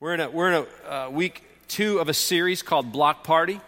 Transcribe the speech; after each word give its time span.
We're 0.00 0.14
in 0.14 0.20
a, 0.20 0.30
we're 0.30 0.52
in 0.52 0.66
a 0.86 0.92
uh, 0.92 1.10
week 1.10 1.42
two 1.66 1.98
of 1.98 2.08
a 2.08 2.14
series 2.14 2.62
called 2.62 2.92
Block 2.92 3.24
Party. 3.24 3.60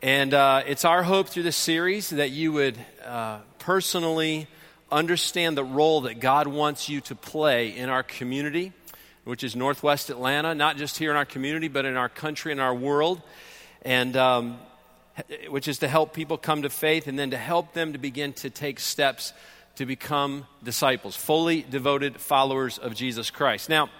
And 0.00 0.32
uh, 0.32 0.62
it's 0.66 0.86
our 0.86 1.02
hope 1.02 1.28
through 1.28 1.42
this 1.42 1.54
series 1.54 2.08
that 2.08 2.30
you 2.30 2.50
would 2.52 2.78
uh, 3.04 3.40
personally 3.58 4.46
understand 4.90 5.58
the 5.58 5.64
role 5.64 6.00
that 6.02 6.18
God 6.18 6.46
wants 6.46 6.88
you 6.88 7.02
to 7.02 7.14
play 7.14 7.76
in 7.76 7.90
our 7.90 8.02
community, 8.02 8.72
which 9.24 9.44
is 9.44 9.54
Northwest 9.54 10.08
Atlanta, 10.08 10.54
not 10.54 10.78
just 10.78 10.96
here 10.96 11.10
in 11.10 11.18
our 11.18 11.26
community, 11.26 11.68
but 11.68 11.84
in 11.84 11.94
our 11.94 12.08
country 12.08 12.52
and 12.52 12.60
our 12.60 12.74
world. 12.74 13.20
And 13.82 14.16
um, 14.16 14.58
which 15.50 15.68
is 15.68 15.80
to 15.80 15.88
help 15.88 16.14
people 16.14 16.38
come 16.38 16.62
to 16.62 16.70
faith 16.70 17.06
and 17.06 17.18
then 17.18 17.32
to 17.32 17.36
help 17.36 17.74
them 17.74 17.92
to 17.92 17.98
begin 17.98 18.32
to 18.32 18.48
take 18.48 18.80
steps 18.80 19.34
to 19.76 19.84
become 19.84 20.46
disciples, 20.62 21.16
fully 21.16 21.60
devoted 21.60 22.18
followers 22.18 22.78
of 22.78 22.94
Jesus 22.94 23.30
Christ. 23.30 23.68
Now, 23.68 23.90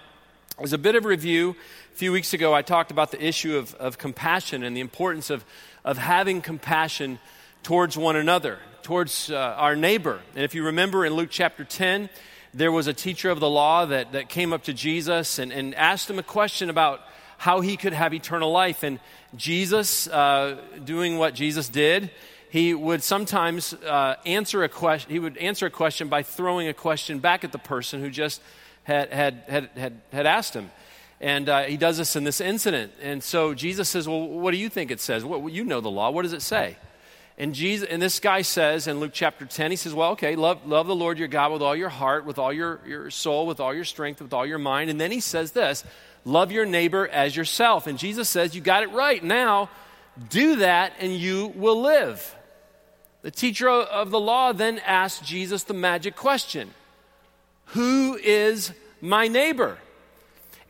as 0.61 0.73
a 0.73 0.77
bit 0.77 0.95
of 0.95 1.05
review, 1.05 1.55
a 1.91 1.95
few 1.95 2.11
weeks 2.11 2.33
ago 2.33 2.53
I 2.53 2.61
talked 2.61 2.91
about 2.91 3.11
the 3.11 3.23
issue 3.23 3.57
of, 3.57 3.73
of 3.75 3.97
compassion 3.97 4.63
and 4.63 4.77
the 4.77 4.81
importance 4.81 5.31
of, 5.31 5.43
of 5.83 5.97
having 5.97 6.41
compassion 6.41 7.17
towards 7.63 7.97
one 7.97 8.15
another, 8.15 8.59
towards 8.83 9.31
uh, 9.31 9.37
our 9.57 9.75
neighbor. 9.75 10.21
And 10.35 10.43
if 10.43 10.53
you 10.53 10.65
remember 10.65 11.03
in 11.03 11.13
Luke 11.13 11.29
chapter 11.31 11.63
10, 11.63 12.09
there 12.53 12.71
was 12.71 12.85
a 12.85 12.93
teacher 12.93 13.31
of 13.31 13.39
the 13.39 13.49
law 13.49 13.85
that, 13.85 14.11
that 14.11 14.29
came 14.29 14.53
up 14.53 14.63
to 14.65 14.73
Jesus 14.73 15.39
and, 15.39 15.51
and 15.51 15.73
asked 15.73 16.07
him 16.07 16.19
a 16.19 16.23
question 16.23 16.69
about 16.69 17.01
how 17.39 17.61
he 17.61 17.75
could 17.75 17.93
have 17.93 18.13
eternal 18.13 18.51
life. 18.51 18.83
And 18.83 18.99
Jesus, 19.35 20.07
uh, 20.07 20.61
doing 20.83 21.17
what 21.17 21.33
Jesus 21.33 21.69
did, 21.69 22.11
he 22.51 22.75
would 22.75 23.01
sometimes 23.01 23.73
uh, 23.73 24.15
answer 24.27 24.63
a 24.63 24.69
question. 24.69 25.09
He 25.09 25.17
would 25.17 25.37
answer 25.37 25.65
a 25.65 25.71
question 25.71 26.07
by 26.07 26.21
throwing 26.21 26.67
a 26.67 26.73
question 26.73 27.17
back 27.17 27.43
at 27.43 27.51
the 27.51 27.57
person 27.57 27.99
who 27.99 28.11
just 28.11 28.41
had, 28.83 29.11
had, 29.11 29.43
had, 29.47 29.69
had, 29.75 30.01
had 30.11 30.25
asked 30.25 30.53
him. 30.53 30.71
And 31.19 31.49
uh, 31.49 31.63
he 31.63 31.77
does 31.77 31.97
this 31.97 32.15
in 32.15 32.23
this 32.23 32.41
incident. 32.41 32.93
And 33.01 33.23
so 33.23 33.53
Jesus 33.53 33.89
says, 33.89 34.07
Well, 34.07 34.27
what 34.27 34.51
do 34.51 34.57
you 34.57 34.69
think 34.69 34.89
it 34.89 34.99
says? 34.99 35.23
What, 35.23 35.51
you 35.51 35.63
know 35.63 35.79
the 35.79 35.91
law. 35.91 36.09
What 36.09 36.23
does 36.23 36.33
it 36.33 36.41
say? 36.41 36.77
And, 37.37 37.55
Jesus, 37.55 37.87
and 37.89 38.01
this 38.01 38.19
guy 38.19 38.41
says 38.41 38.87
in 38.87 38.99
Luke 38.99 39.11
chapter 39.13 39.45
10, 39.45 39.71
he 39.71 39.77
says, 39.77 39.93
Well, 39.93 40.11
okay, 40.11 40.35
love, 40.35 40.65
love 40.67 40.87
the 40.87 40.95
Lord 40.95 41.19
your 41.19 41.27
God 41.27 41.51
with 41.51 41.61
all 41.61 41.75
your 41.75 41.89
heart, 41.89 42.25
with 42.25 42.39
all 42.39 42.51
your, 42.51 42.79
your 42.85 43.09
soul, 43.11 43.45
with 43.45 43.59
all 43.59 43.73
your 43.73 43.85
strength, 43.85 44.21
with 44.21 44.33
all 44.33 44.45
your 44.45 44.57
mind. 44.57 44.89
And 44.89 44.99
then 44.99 45.11
he 45.11 45.19
says 45.19 45.51
this 45.51 45.83
love 46.25 46.51
your 46.51 46.65
neighbor 46.65 47.07
as 47.07 47.35
yourself. 47.35 47.87
And 47.87 47.97
Jesus 47.97 48.29
says, 48.29 48.55
You 48.55 48.61
got 48.61 48.83
it 48.83 48.91
right. 48.91 49.23
Now, 49.23 49.69
do 50.29 50.57
that 50.57 50.93
and 50.99 51.13
you 51.13 51.47
will 51.55 51.81
live. 51.81 52.35
The 53.21 53.31
teacher 53.31 53.69
of 53.69 54.09
the 54.09 54.19
law 54.19 54.51
then 54.51 54.79
asked 54.79 55.23
Jesus 55.23 55.63
the 55.63 55.73
magic 55.73 56.15
question 56.15 56.71
who 57.71 58.15
is 58.15 58.71
my 59.01 59.27
neighbor? 59.27 59.77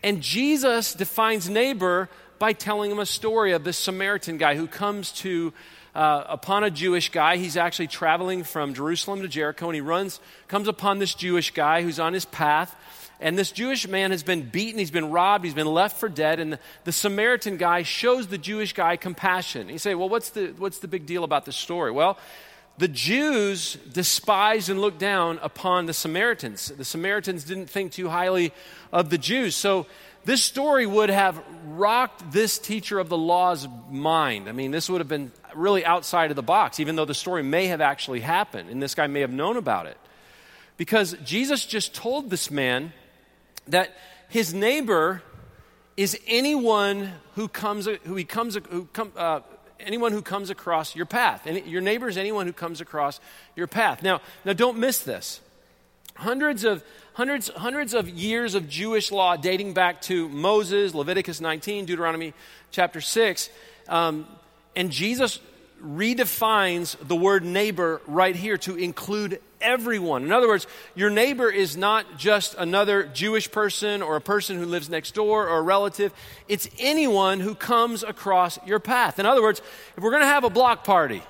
And 0.03 0.21
Jesus 0.21 0.93
defines 0.93 1.49
neighbor 1.49 2.09
by 2.39 2.53
telling 2.53 2.89
him 2.89 2.99
a 2.99 3.05
story 3.05 3.51
of 3.51 3.63
this 3.63 3.77
Samaritan 3.77 4.37
guy 4.37 4.55
who 4.55 4.67
comes 4.67 5.11
to 5.11 5.53
uh, 5.93 6.23
upon 6.27 6.63
a 6.63 6.71
Jewish 6.71 7.09
guy. 7.11 7.37
He's 7.37 7.57
actually 7.57 7.87
traveling 7.87 8.43
from 8.43 8.73
Jerusalem 8.73 9.21
to 9.21 9.27
Jericho, 9.27 9.67
and 9.67 9.75
he 9.75 9.81
runs, 9.81 10.19
comes 10.47 10.67
upon 10.67 10.99
this 10.99 11.13
Jewish 11.13 11.51
guy 11.51 11.83
who's 11.83 11.99
on 11.99 12.13
his 12.13 12.25
path. 12.25 12.75
And 13.19 13.37
this 13.37 13.51
Jewish 13.51 13.87
man 13.87 14.09
has 14.09 14.23
been 14.23 14.49
beaten, 14.49 14.79
he's 14.79 14.89
been 14.89 15.11
robbed, 15.11 15.45
he's 15.45 15.53
been 15.53 15.67
left 15.67 15.99
for 15.99 16.09
dead. 16.09 16.39
And 16.39 16.53
the, 16.53 16.59
the 16.85 16.91
Samaritan 16.91 17.57
guy 17.57 17.83
shows 17.83 18.27
the 18.27 18.39
Jewish 18.39 18.73
guy 18.73 18.95
compassion. 18.95 19.69
You 19.69 19.77
say, 19.77 19.93
well, 19.93 20.09
what's 20.09 20.31
the, 20.31 20.53
what's 20.57 20.79
the 20.79 20.87
big 20.87 21.05
deal 21.05 21.23
about 21.23 21.45
this 21.45 21.55
story? 21.55 21.91
Well, 21.91 22.17
the 22.81 22.87
Jews 22.87 23.77
despised 23.93 24.71
and 24.71 24.81
looked 24.81 24.97
down 24.97 25.37
upon 25.43 25.85
the 25.85 25.93
Samaritans. 25.93 26.69
The 26.75 26.83
Samaritans 26.83 27.43
didn't 27.43 27.69
think 27.69 27.91
too 27.91 28.09
highly 28.09 28.53
of 28.91 29.11
the 29.11 29.19
Jews. 29.19 29.55
So 29.55 29.85
this 30.25 30.43
story 30.43 30.87
would 30.87 31.11
have 31.11 31.39
rocked 31.63 32.31
this 32.31 32.57
teacher 32.57 32.97
of 32.97 33.07
the 33.07 33.17
law's 33.19 33.67
mind. 33.91 34.49
I 34.49 34.51
mean, 34.51 34.71
this 34.71 34.89
would 34.89 34.99
have 34.99 35.07
been 35.07 35.31
really 35.53 35.85
outside 35.85 36.31
of 36.31 36.35
the 36.35 36.41
box, 36.41 36.79
even 36.79 36.95
though 36.95 37.05
the 37.05 37.13
story 37.13 37.43
may 37.43 37.67
have 37.67 37.81
actually 37.81 38.21
happened 38.21 38.71
and 38.71 38.81
this 38.81 38.95
guy 38.95 39.05
may 39.05 39.21
have 39.21 39.29
known 39.31 39.57
about 39.57 39.85
it. 39.85 39.97
Because 40.75 41.15
Jesus 41.23 41.67
just 41.67 41.93
told 41.93 42.31
this 42.31 42.49
man 42.49 42.93
that 43.67 43.95
his 44.27 44.55
neighbor 44.55 45.21
is 45.97 46.17
anyone 46.25 47.11
who 47.35 47.47
comes, 47.47 47.87
who 48.05 48.15
he 48.15 48.23
comes, 48.23 48.57
who 48.71 48.85
come, 48.85 49.11
uh, 49.15 49.41
anyone 49.85 50.11
who 50.11 50.21
comes 50.21 50.49
across 50.49 50.95
your 50.95 51.05
path. 51.05 51.45
Any, 51.45 51.61
your 51.61 51.81
neighbor 51.81 52.07
is 52.07 52.17
anyone 52.17 52.47
who 52.47 52.53
comes 52.53 52.81
across 52.81 53.19
your 53.55 53.67
path. 53.67 54.03
Now, 54.03 54.21
now 54.45 54.53
don't 54.53 54.77
miss 54.77 54.99
this. 54.99 55.41
Hundreds 56.15 56.63
of, 56.63 56.83
hundreds, 57.13 57.49
hundreds 57.49 57.93
of 57.93 58.09
years 58.09 58.55
of 58.55 58.69
Jewish 58.69 59.11
law 59.11 59.35
dating 59.35 59.73
back 59.73 60.01
to 60.03 60.29
Moses, 60.29 60.93
Leviticus 60.93 61.41
19, 61.41 61.85
Deuteronomy 61.85 62.33
chapter 62.71 63.01
6. 63.01 63.49
Um, 63.87 64.27
and 64.75 64.91
Jesus 64.91 65.39
redefines 65.81 66.95
the 67.07 67.15
word 67.15 67.43
neighbor 67.43 68.01
right 68.07 68.35
here 68.35 68.57
to 68.57 68.75
include 68.75 69.41
everyone. 69.59 70.23
In 70.23 70.31
other 70.31 70.47
words, 70.47 70.67
your 70.95 71.09
neighbor 71.09 71.49
is 71.49 71.77
not 71.77 72.17
just 72.17 72.55
another 72.57 73.03
Jewish 73.03 73.51
person 73.51 74.01
or 74.01 74.15
a 74.15 74.21
person 74.21 74.57
who 74.57 74.65
lives 74.65 74.89
next 74.89 75.13
door 75.13 75.47
or 75.47 75.57
a 75.57 75.61
relative. 75.61 76.13
It's 76.47 76.67
anyone 76.79 77.39
who 77.39 77.55
comes 77.55 78.03
across 78.03 78.59
your 78.65 78.79
path. 78.79 79.19
In 79.19 79.25
other 79.25 79.41
words, 79.41 79.61
if 79.95 80.03
we're 80.03 80.11
going 80.11 80.23
to 80.23 80.27
have 80.27 80.43
a 80.43 80.49
block 80.49 80.83
party, 80.83 81.21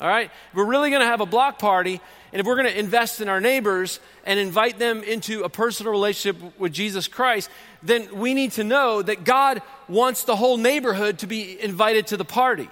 all 0.00 0.08
right, 0.08 0.30
if 0.50 0.56
we're 0.56 0.66
really 0.66 0.90
going 0.90 1.00
to 1.00 1.06
have 1.06 1.20
a 1.20 1.26
block 1.26 1.58
party, 1.58 2.00
and 2.32 2.40
if 2.40 2.46
we're 2.46 2.56
going 2.56 2.66
to 2.66 2.78
invest 2.78 3.22
in 3.22 3.30
our 3.30 3.40
neighbors 3.40 3.98
and 4.24 4.38
invite 4.38 4.78
them 4.78 5.02
into 5.02 5.42
a 5.44 5.48
personal 5.48 5.90
relationship 5.90 6.58
with 6.58 6.72
Jesus 6.72 7.08
Christ, 7.08 7.48
then 7.82 8.14
we 8.18 8.34
need 8.34 8.52
to 8.52 8.64
know 8.64 9.00
that 9.00 9.24
God 9.24 9.62
wants 9.88 10.24
the 10.24 10.36
whole 10.36 10.58
neighborhood 10.58 11.20
to 11.20 11.26
be 11.26 11.58
invited 11.58 12.08
to 12.08 12.18
the 12.18 12.26
party. 12.26 12.68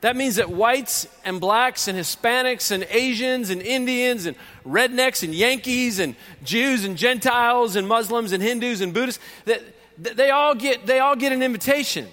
That 0.00 0.14
means 0.14 0.36
that 0.36 0.48
whites 0.48 1.08
and 1.24 1.40
blacks 1.40 1.88
and 1.88 1.98
Hispanics 1.98 2.70
and 2.70 2.86
Asians 2.88 3.50
and 3.50 3.60
Indians 3.60 4.26
and 4.26 4.36
rednecks 4.64 5.24
and 5.24 5.34
Yankees 5.34 5.98
and 5.98 6.14
Jews 6.44 6.84
and 6.84 6.96
Gentiles 6.96 7.74
and 7.74 7.88
Muslims 7.88 8.32
and 8.32 8.40
Hindus 8.42 8.80
and 8.80 8.94
Buddhists, 8.94 9.22
that, 9.46 9.60
they, 9.98 10.30
all 10.30 10.54
get, 10.54 10.86
they 10.86 11.00
all 11.00 11.16
get 11.16 11.32
an 11.32 11.42
invitation. 11.42 12.06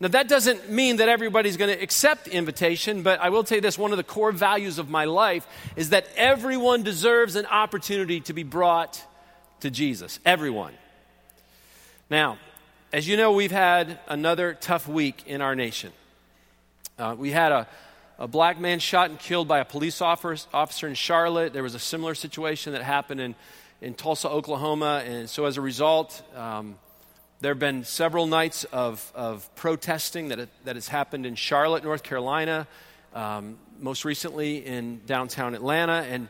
Now, 0.00 0.08
that 0.08 0.28
doesn't 0.28 0.70
mean 0.70 0.96
that 0.96 1.08
everybody's 1.08 1.56
going 1.56 1.76
to 1.76 1.82
accept 1.82 2.26
the 2.26 2.32
invitation, 2.32 3.02
but 3.02 3.20
I 3.20 3.30
will 3.30 3.42
tell 3.42 3.56
you 3.56 3.62
this 3.62 3.78
one 3.78 3.92
of 3.92 3.96
the 3.96 4.04
core 4.04 4.32
values 4.32 4.78
of 4.78 4.88
my 4.88 5.04
life 5.04 5.46
is 5.76 5.90
that 5.90 6.06
everyone 6.16 6.82
deserves 6.82 7.36
an 7.36 7.46
opportunity 7.46 8.20
to 8.22 8.32
be 8.32 8.44
brought 8.44 9.04
to 9.60 9.70
Jesus. 9.70 10.20
Everyone. 10.24 10.72
Now, 12.10 12.38
as 12.92 13.06
you 13.08 13.16
know, 13.16 13.32
we've 13.32 13.52
had 13.52 13.98
another 14.08 14.54
tough 14.54 14.88
week 14.88 15.24
in 15.26 15.40
our 15.40 15.54
nation. 15.54 15.92
Uh, 16.98 17.14
we 17.16 17.30
had 17.30 17.52
a, 17.52 17.68
a 18.18 18.26
black 18.26 18.58
man 18.58 18.80
shot 18.80 19.08
and 19.08 19.20
killed 19.20 19.46
by 19.46 19.60
a 19.60 19.64
police 19.64 20.02
officer 20.02 20.88
in 20.88 20.94
Charlotte. 20.94 21.52
There 21.52 21.62
was 21.62 21.76
a 21.76 21.78
similar 21.78 22.16
situation 22.16 22.72
that 22.72 22.82
happened 22.82 23.20
in, 23.20 23.36
in 23.80 23.94
Tulsa, 23.94 24.28
Oklahoma. 24.28 25.04
And 25.06 25.30
so 25.30 25.44
as 25.44 25.56
a 25.56 25.60
result, 25.60 26.20
um, 26.34 26.76
there 27.40 27.52
have 27.52 27.60
been 27.60 27.84
several 27.84 28.26
nights 28.26 28.64
of, 28.64 29.12
of 29.14 29.48
protesting 29.54 30.28
that, 30.30 30.48
that 30.64 30.74
has 30.74 30.88
happened 30.88 31.24
in 31.24 31.36
Charlotte, 31.36 31.84
North 31.84 32.02
Carolina, 32.02 32.66
um, 33.14 33.58
most 33.78 34.04
recently 34.04 34.66
in 34.66 35.00
downtown 35.06 35.54
Atlanta. 35.54 36.04
And 36.10 36.26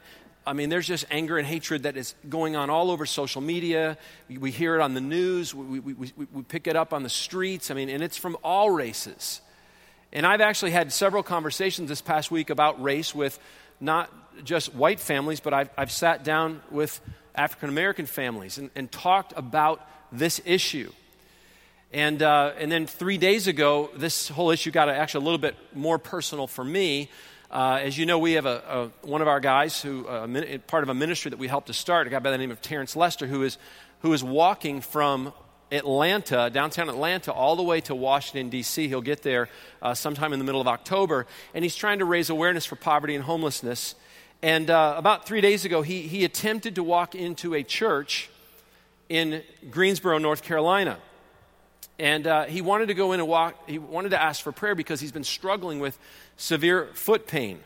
I 0.47 0.53
mean, 0.53 0.69
there's 0.69 0.87
just 0.87 1.07
anger 1.11 1.39
and 1.39 1.47
hatred 1.47 1.85
that 1.85 1.97
is 1.97 2.15
going 2.29 2.57
on 2.57 2.69
all 2.69 2.91
over 2.91 3.07
social 3.07 3.41
media. 3.41 3.97
We, 4.29 4.37
we 4.37 4.51
hear 4.51 4.75
it 4.75 4.83
on 4.83 4.93
the 4.93 5.01
news, 5.01 5.55
we, 5.55 5.81
we, 5.81 5.95
we, 5.95 6.13
we 6.31 6.43
pick 6.43 6.67
it 6.67 6.77
up 6.77 6.93
on 6.93 7.05
the 7.05 7.09
streets. 7.09 7.71
I 7.71 7.75
mean, 7.75 7.89
and 7.89 8.03
it's 8.03 8.19
from 8.19 8.37
all 8.45 8.69
races. 8.69 9.41
And 10.13 10.25
I've 10.27 10.41
actually 10.41 10.71
had 10.71 10.93
several 10.93 11.23
conversations 11.23 11.89
this 11.89 12.01
past 12.01 12.31
week 12.31 12.49
about 12.51 12.83
race 12.83 13.15
with 13.15 13.39
not 13.81 14.11
just 14.45 14.75
white 14.75 15.01
families, 15.01 15.41
but 15.41 15.53
I've, 15.53 15.71
I've 15.77 15.93
sat 15.93 16.25
down 16.25 16.63
with 16.71 17.01
African 17.35 17.69
American 17.69 18.07
families 18.07 18.59
and, 18.59 18.71
and, 18.75 18.91
talked 18.91 19.33
about 19.37 19.87
this 20.11 20.41
issue. 20.45 20.91
And, 21.93 22.23
uh, 22.23 22.53
and 22.59 22.73
then 22.73 22.87
three 22.87 23.19
days 23.19 23.47
ago, 23.47 23.91
this 23.95 24.29
whole 24.29 24.51
issue 24.51 24.71
got 24.71 24.89
actually 24.89 25.23
a 25.23 25.25
little 25.25 25.39
bit 25.39 25.57
more 25.75 25.99
personal 25.99 26.47
for 26.47 26.65
me. 26.65 27.11
Uh, 27.51 27.81
as 27.83 27.97
you 27.97 28.07
know, 28.07 28.19
we 28.19 28.33
have 28.33 28.47
a, 28.47 28.91
a 29.03 29.07
one 29.07 29.23
of 29.23 29.29
our 29.29 29.41
guys 29.41 29.81
who, 29.81 30.07
uh, 30.07 30.27
part 30.67 30.83
of 30.83 30.89
a 30.89 30.95
ministry 30.95 31.31
that 31.31 31.39
we 31.39 31.49
helped 31.49 31.69
to 31.69 31.73
start, 31.73 32.07
a 32.07 32.11
guy 32.11 32.19
by 32.19 32.31
the 32.31 32.39
name 32.39 32.51
of 32.51 32.61
Terrence 32.61 32.97
Lester, 32.97 33.27
who 33.27 33.43
is, 33.43 33.57
who 34.01 34.13
is 34.13 34.25
walking 34.25 34.81
from 34.81 35.33
Atlanta, 35.71 36.51
downtown 36.51 36.89
Atlanta, 36.89 37.33
all 37.33 37.57
the 37.57 37.63
way 37.63 37.81
to 37.83 37.95
Washington, 37.95 38.49
D.C. 38.49 38.89
He'll 38.89 39.01
get 39.01 39.23
there 39.23 39.49
uh, 39.83 39.95
sometime 39.95 40.33
in 40.33 40.39
the 40.39 40.45
middle 40.45 40.61
of 40.61 40.69
October. 40.69 41.27
And 41.55 41.65
he's 41.65 41.77
trying 41.77 41.99
to 41.99 42.05
raise 42.05 42.31
awareness 42.31 42.65
for 42.65 42.77
poverty 42.77 43.15
and 43.15 43.25
homelessness. 43.25 43.95
And 44.43 44.71
uh, 44.71 44.95
about 44.97 45.27
three 45.27 45.41
days 45.41 45.65
ago, 45.65 45.83
he, 45.83 46.03
he 46.03 46.25
attempted 46.25 46.77
to 46.77 46.83
walk 46.83 47.15
into 47.15 47.55
a 47.55 47.63
church 47.63 48.31
in 49.09 49.43
Greensboro, 49.71 50.19
North 50.19 50.43
Carolina. 50.43 50.99
And 51.99 52.27
uh, 52.27 52.45
he 52.45 52.61
wanted 52.61 52.87
to 52.87 52.95
go 52.95 53.13
in 53.13 53.21
and 53.21 53.29
walk, 53.29 53.69
he 53.69 53.79
wanted 53.79 54.11
to 54.11 54.23
ask 54.23 54.43
for 54.43 54.53
prayer 54.53 54.75
because 54.75 55.01
he's 55.01 55.13
been 55.13 55.25
struggling 55.25 55.81
with 55.81 55.99
severe 56.37 56.89
foot 56.95 57.27
pain. 57.27 57.59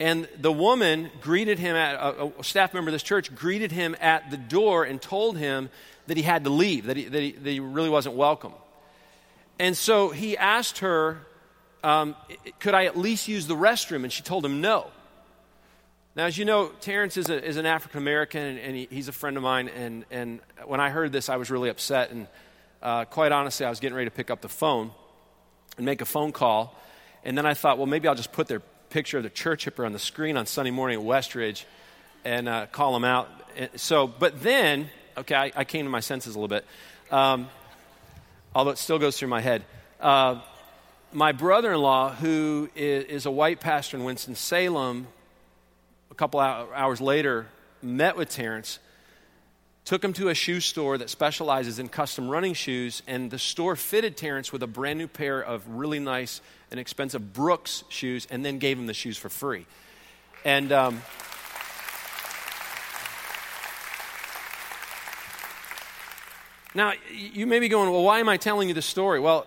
And 0.00 0.26
the 0.40 0.50
woman 0.50 1.10
greeted 1.20 1.58
him 1.58 1.76
at, 1.76 1.94
a, 1.94 2.32
a 2.38 2.44
staff 2.44 2.72
member 2.72 2.88
of 2.88 2.92
this 2.92 3.02
church 3.02 3.32
greeted 3.34 3.70
him 3.70 3.94
at 4.00 4.30
the 4.30 4.36
door 4.36 4.84
and 4.84 5.00
told 5.00 5.36
him 5.36 5.68
that 6.06 6.16
he 6.16 6.22
had 6.22 6.44
to 6.44 6.50
leave, 6.50 6.86
that 6.86 6.96
he, 6.96 7.04
that 7.04 7.22
he, 7.22 7.32
that 7.32 7.50
he 7.50 7.60
really 7.60 7.90
wasn't 7.90 8.16
welcome. 8.16 8.52
And 9.58 9.76
so 9.76 10.10
he 10.10 10.36
asked 10.36 10.78
her, 10.78 11.18
um, 11.84 12.16
Could 12.58 12.74
I 12.74 12.86
at 12.86 12.96
least 12.96 13.28
use 13.28 13.46
the 13.46 13.56
restroom? 13.56 14.04
And 14.04 14.12
she 14.12 14.22
told 14.22 14.44
him 14.44 14.60
no. 14.60 14.88
Now, 16.14 16.26
as 16.26 16.36
you 16.36 16.44
know, 16.44 16.68
Terrence 16.80 17.16
is, 17.16 17.30
a, 17.30 17.42
is 17.42 17.56
an 17.56 17.64
African 17.64 17.98
American, 17.98 18.42
and, 18.42 18.58
and 18.58 18.76
he, 18.76 18.88
he's 18.90 19.08
a 19.08 19.12
friend 19.12 19.36
of 19.36 19.42
mine. 19.42 19.68
And, 19.68 20.04
and 20.10 20.40
when 20.66 20.80
I 20.80 20.90
heard 20.90 21.10
this, 21.10 21.28
I 21.28 21.36
was 21.36 21.50
really 21.50 21.70
upset. 21.70 22.10
And 22.10 22.26
uh, 22.82 23.06
quite 23.06 23.32
honestly, 23.32 23.64
I 23.64 23.70
was 23.70 23.80
getting 23.80 23.96
ready 23.96 24.10
to 24.10 24.14
pick 24.14 24.30
up 24.30 24.42
the 24.42 24.48
phone 24.48 24.90
and 25.76 25.86
make 25.86 26.02
a 26.02 26.04
phone 26.04 26.32
call. 26.32 26.78
And 27.24 27.38
then 27.38 27.46
I 27.46 27.54
thought, 27.54 27.78
well, 27.78 27.86
maybe 27.86 28.08
I'll 28.08 28.14
just 28.14 28.32
put 28.32 28.46
their 28.46 28.60
picture 28.90 29.16
of 29.16 29.22
the 29.22 29.30
church 29.30 29.64
hipper 29.64 29.86
on 29.86 29.92
the 29.92 29.98
screen 29.98 30.36
on 30.36 30.44
Sunday 30.44 30.70
morning 30.70 31.00
at 31.00 31.06
Westridge 31.06 31.64
and 32.24 32.48
uh, 32.48 32.66
call 32.66 32.92
them 32.92 33.04
out. 33.04 33.28
So, 33.76 34.06
but 34.06 34.42
then, 34.42 34.90
okay, 35.18 35.34
I, 35.34 35.52
I 35.56 35.64
came 35.64 35.84
to 35.84 35.90
my 35.90 36.00
senses 36.00 36.34
a 36.34 36.38
little 36.38 36.48
bit, 36.48 36.64
um, 37.10 37.48
although 38.54 38.70
it 38.70 38.78
still 38.78 38.98
goes 38.98 39.18
through 39.18 39.28
my 39.28 39.40
head. 39.40 39.64
Uh, 40.00 40.40
my 41.12 41.32
brother 41.32 41.72
in 41.72 41.80
law, 41.80 42.10
who 42.10 42.70
is, 42.74 43.04
is, 43.04 43.26
a 43.26 43.30
white 43.30 43.60
pastor 43.60 43.96
in 43.96 44.04
Winston-Salem, 44.04 45.06
a 46.10 46.14
couple 46.14 46.40
hours 46.40 47.00
later, 47.00 47.46
met 47.82 48.16
with 48.16 48.30
Terrence, 48.30 48.78
took 49.84 50.02
him 50.02 50.12
to 50.14 50.28
a 50.28 50.34
shoe 50.34 50.60
store 50.60 50.96
that 50.98 51.10
specializes 51.10 51.78
in 51.78 51.88
custom 51.88 52.28
running 52.28 52.54
shoes, 52.54 53.02
and 53.06 53.30
the 53.30 53.38
store 53.38 53.76
fitted 53.76 54.16
Terrence 54.16 54.52
with 54.52 54.62
a 54.62 54.66
brand 54.66 54.98
new 54.98 55.08
pair 55.08 55.40
of 55.42 55.68
really 55.68 55.98
nice 55.98 56.40
and 56.70 56.80
expensive 56.80 57.32
Brooks 57.32 57.84
shoes, 57.88 58.26
and 58.30 58.44
then 58.44 58.58
gave 58.58 58.78
him 58.78 58.86
the 58.86 58.94
shoes 58.94 59.18
for 59.18 59.28
free. 59.28 59.66
And 60.44 60.72
um, 60.72 61.02
now 66.74 66.92
you 67.10 67.46
may 67.46 67.58
be 67.58 67.68
going, 67.68 67.90
well, 67.90 68.02
why 68.02 68.20
am 68.20 68.28
I 68.28 68.36
telling 68.36 68.68
you 68.68 68.74
this 68.74 68.86
story? 68.86 69.20
Well, 69.20 69.46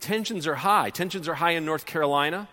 tensions 0.00 0.46
are 0.46 0.54
high. 0.54 0.90
Tensions 0.90 1.28
are 1.28 1.34
high 1.34 1.52
in 1.52 1.64
North 1.64 1.86
Carolina. 1.86 2.48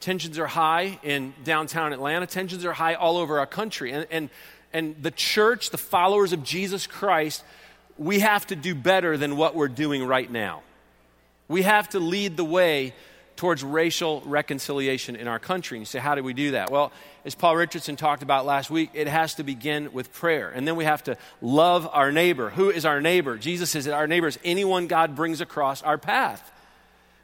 Tensions 0.00 0.38
are 0.38 0.46
high 0.46 0.98
in 1.02 1.32
downtown 1.44 1.92
Atlanta. 1.92 2.26
Tensions 2.26 2.64
are 2.64 2.72
high 2.72 2.94
all 2.94 3.16
over 3.16 3.38
our 3.38 3.46
country. 3.46 3.92
And, 3.92 4.06
and, 4.10 4.30
and 4.72 5.02
the 5.02 5.10
church, 5.10 5.70
the 5.70 5.78
followers 5.78 6.32
of 6.32 6.42
Jesus 6.42 6.86
Christ, 6.86 7.42
we 7.96 8.20
have 8.20 8.46
to 8.48 8.56
do 8.56 8.74
better 8.74 9.16
than 9.16 9.36
what 9.36 9.54
we're 9.54 9.68
doing 9.68 10.04
right 10.04 10.30
now. 10.30 10.62
We 11.48 11.62
have 11.62 11.88
to 11.90 12.00
lead 12.00 12.36
the 12.36 12.44
way 12.44 12.94
towards 13.36 13.64
racial 13.64 14.22
reconciliation 14.24 15.16
in 15.16 15.26
our 15.26 15.38
country. 15.38 15.76
And 15.76 15.82
you 15.82 15.86
say, 15.86 15.98
how 15.98 16.14
do 16.14 16.22
we 16.22 16.34
do 16.34 16.52
that? 16.52 16.70
Well, 16.70 16.92
as 17.24 17.34
Paul 17.34 17.56
Richardson 17.56 17.96
talked 17.96 18.22
about 18.22 18.46
last 18.46 18.70
week, 18.70 18.90
it 18.94 19.08
has 19.08 19.34
to 19.36 19.42
begin 19.42 19.92
with 19.92 20.12
prayer. 20.12 20.50
And 20.50 20.68
then 20.68 20.76
we 20.76 20.84
have 20.84 21.02
to 21.04 21.16
love 21.40 21.88
our 21.92 22.12
neighbor. 22.12 22.50
Who 22.50 22.70
is 22.70 22.84
our 22.84 23.00
neighbor? 23.00 23.36
Jesus 23.36 23.70
says 23.70 23.86
that 23.86 23.94
our 23.94 24.06
neighbor 24.06 24.28
is 24.28 24.38
anyone 24.44 24.86
God 24.86 25.16
brings 25.16 25.40
across 25.40 25.82
our 25.82 25.98
path. 25.98 26.52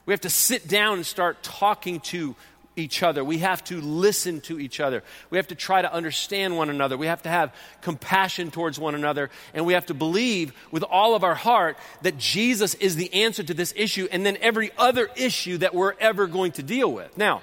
We 0.07 0.13
have 0.13 0.23
to 0.23 0.31
sit 0.31 0.67
down 0.67 0.95
and 0.95 1.07
start 1.07 1.43
talking 1.43 2.01
to 2.01 2.35
each 2.81 3.03
other. 3.03 3.23
We 3.23 3.39
have 3.39 3.63
to 3.65 3.81
listen 3.81 4.41
to 4.43 4.59
each 4.59 4.81
other. 4.81 5.03
We 5.31 5.39
have 5.39 5.49
to 5.49 5.55
try 5.55 5.83
to 5.83 5.93
understand 5.93 6.57
one 6.57 6.71
another. 6.71 6.97
We 6.97 7.07
have 7.07 7.23
to 7.23 7.29
have 7.29 7.55
compassion 7.83 8.51
towards 8.51 8.79
one 8.79 8.95
another. 8.95 9.31
And 9.55 9.67
we 9.67 9.75
have 9.75 9.87
to 9.87 9.95
believe 9.95 10.53
with 10.73 10.83
all 10.83 11.15
of 11.15 11.23
our 11.23 11.35
heart 11.35 11.77
that 12.03 12.19
Jesus 12.19 12.75
is 12.75 12.97
the 12.97 13.13
answer 13.15 13.43
to 13.43 13.55
this 13.55 13.73
issue 13.77 14.09
and 14.11 14.27
then 14.27 14.37
every 14.41 14.73
other 14.77 15.09
issue 15.17 15.59
that 15.59 15.75
we're 15.75 15.95
ever 16.01 16.27
going 16.27 16.53
to 16.53 16.63
deal 16.63 16.93
with. 16.93 17.17
Now, 17.17 17.43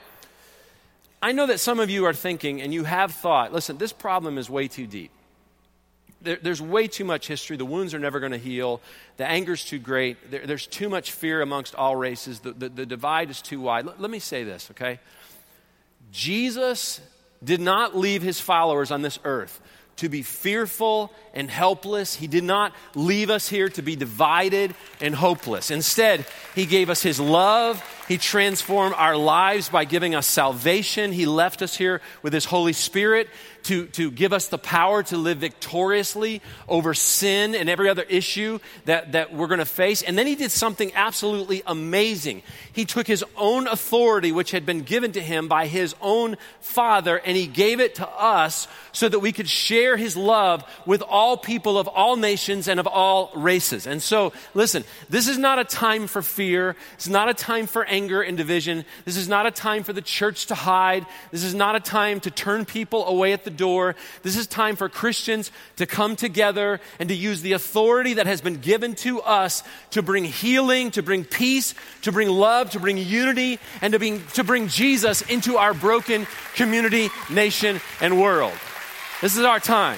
I 1.21 1.31
know 1.31 1.47
that 1.47 1.59
some 1.59 1.79
of 1.79 1.89
you 1.89 2.05
are 2.05 2.13
thinking 2.13 2.61
and 2.61 2.73
you 2.73 2.83
have 2.83 3.11
thought, 3.13 3.53
listen, 3.53 3.77
this 3.77 3.93
problem 3.93 4.37
is 4.37 4.49
way 4.49 4.67
too 4.67 4.85
deep. 4.85 5.11
There, 6.21 6.37
there's 6.41 6.61
way 6.61 6.87
too 6.87 7.05
much 7.05 7.27
history. 7.27 7.57
The 7.57 7.65
wounds 7.65 7.93
are 7.93 7.99
never 7.99 8.19
going 8.19 8.31
to 8.31 8.37
heal. 8.37 8.81
The 9.17 9.25
anger's 9.27 9.63
too 9.63 9.79
great. 9.79 10.31
There, 10.31 10.45
there's 10.45 10.67
too 10.67 10.89
much 10.89 11.11
fear 11.11 11.41
amongst 11.41 11.75
all 11.75 11.95
races. 11.95 12.39
The, 12.39 12.53
the, 12.53 12.69
the 12.69 12.85
divide 12.85 13.29
is 13.29 13.41
too 13.41 13.61
wide. 13.61 13.85
L- 13.85 13.95
let 13.99 14.09
me 14.09 14.19
say 14.19 14.43
this, 14.43 14.69
okay? 14.71 14.99
Jesus 16.11 17.01
did 17.43 17.61
not 17.61 17.95
leave 17.95 18.21
his 18.21 18.39
followers 18.39 18.91
on 18.91 19.01
this 19.01 19.19
earth 19.23 19.61
to 19.97 20.09
be 20.09 20.21
fearful 20.21 21.11
and 21.33 21.49
helpless. 21.49 22.15
He 22.15 22.27
did 22.27 22.43
not 22.43 22.73
leave 22.95 23.29
us 23.29 23.49
here 23.49 23.69
to 23.69 23.81
be 23.81 23.95
divided 23.95 24.73
and 25.01 25.13
hopeless. 25.13 25.71
Instead, 25.71 26.25
He 26.55 26.65
gave 26.65 26.89
us 26.89 27.01
His 27.01 27.19
love. 27.19 27.83
He 28.07 28.17
transformed 28.17 28.95
our 28.97 29.17
lives 29.17 29.69
by 29.69 29.85
giving 29.85 30.15
us 30.15 30.27
salvation. 30.27 31.11
He 31.11 31.25
left 31.25 31.61
us 31.61 31.75
here 31.75 32.01
with 32.21 32.31
His 32.31 32.45
Holy 32.45 32.73
Spirit 32.73 33.27
to, 33.67 33.85
to 33.87 34.09
give 34.09 34.31
us 34.31 34.47
the 34.47 34.57
power 34.57 35.03
to 35.03 35.17
live 35.17 35.39
victoriously 35.39 36.41
over 36.69 36.93
sin 36.93 37.53
and 37.53 37.69
every 37.69 37.89
other 37.89 38.03
issue 38.03 38.59
that, 38.85 39.11
that 39.11 39.33
we're 39.33 39.47
going 39.47 39.59
to 39.59 39.65
face. 39.65 40.01
And 40.01 40.17
then 40.17 40.25
he 40.25 40.35
did 40.35 40.51
something 40.51 40.91
absolutely 40.95 41.63
amazing. 41.67 42.43
He 42.71 42.85
took 42.85 43.07
his 43.07 43.25
own 43.35 43.67
authority, 43.67 44.31
which 44.31 44.51
had 44.51 44.65
been 44.65 44.81
given 44.83 45.11
to 45.13 45.21
him 45.21 45.49
by 45.49 45.67
his 45.67 45.95
own 45.99 46.37
Father, 46.61 47.17
and 47.17 47.35
he 47.35 47.45
gave 47.45 47.81
it 47.81 47.95
to 47.95 48.07
us 48.07 48.69
so 48.93 49.09
that 49.09 49.19
we 49.19 49.33
could 49.33 49.49
share 49.49 49.97
his 49.97 50.15
love 50.15 50.63
with 50.85 51.01
all 51.01 51.35
people 51.35 51.77
of 51.77 51.89
all 51.89 52.15
nations 52.15 52.69
and 52.69 52.79
of 52.79 52.87
all 52.87 53.31
races. 53.35 53.85
And 53.85 54.01
so, 54.01 54.31
listen, 54.53 54.85
this 55.09 55.27
is 55.27 55.37
not 55.37 55.59
a 55.59 55.65
time 55.65 56.07
for 56.07 56.21
fear. 56.21 56.77
It's 56.93 57.09
not 57.09 57.27
a 57.27 57.33
time 57.33 57.67
for 57.67 57.83
anger 57.83 58.21
and 58.21 58.37
division. 58.37 58.85
This 59.03 59.17
is 59.17 59.27
not 59.27 59.45
a 59.45 59.51
time 59.51 59.83
for 59.83 59.91
the 59.91 60.01
church 60.01 60.45
to 60.47 60.55
hide. 60.55 61.05
This 61.31 61.43
is 61.43 61.53
not 61.53 61.75
a 61.75 61.81
time 61.81 62.21
to 62.21 62.31
turn 62.31 62.63
people 62.63 63.05
away 63.05 63.33
at 63.33 63.43
the 63.43 63.56
door. 63.57 63.95
This 64.23 64.37
is 64.37 64.47
time 64.47 64.75
for 64.75 64.87
Christians 64.87 65.51
to 65.75 65.85
come 65.85 66.15
together 66.15 66.79
and 66.99 67.09
to 67.09 67.15
use 67.15 67.41
the 67.41 67.53
authority 67.53 68.13
that 68.13 68.27
has 68.27 68.41
been 68.41 68.57
given 68.57 68.95
to 68.95 69.21
us 69.21 69.63
to 69.91 70.01
bring 70.01 70.23
healing, 70.23 70.91
to 70.91 71.03
bring 71.03 71.25
peace, 71.25 71.73
to 72.03 72.11
bring 72.11 72.29
love, 72.29 72.69
to 72.71 72.79
bring 72.79 72.97
unity, 72.97 73.59
and 73.81 73.93
to 73.93 73.99
bring, 73.99 74.23
to 74.33 74.43
bring 74.43 74.67
Jesus 74.67 75.21
into 75.23 75.57
our 75.57 75.73
broken 75.73 76.27
community, 76.55 77.09
nation, 77.29 77.81
and 77.99 78.21
world. 78.21 78.53
This 79.21 79.35
is 79.35 79.43
our 79.43 79.59
time. 79.59 79.97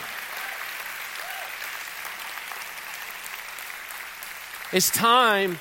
It's 4.71 4.91
time 4.91 5.57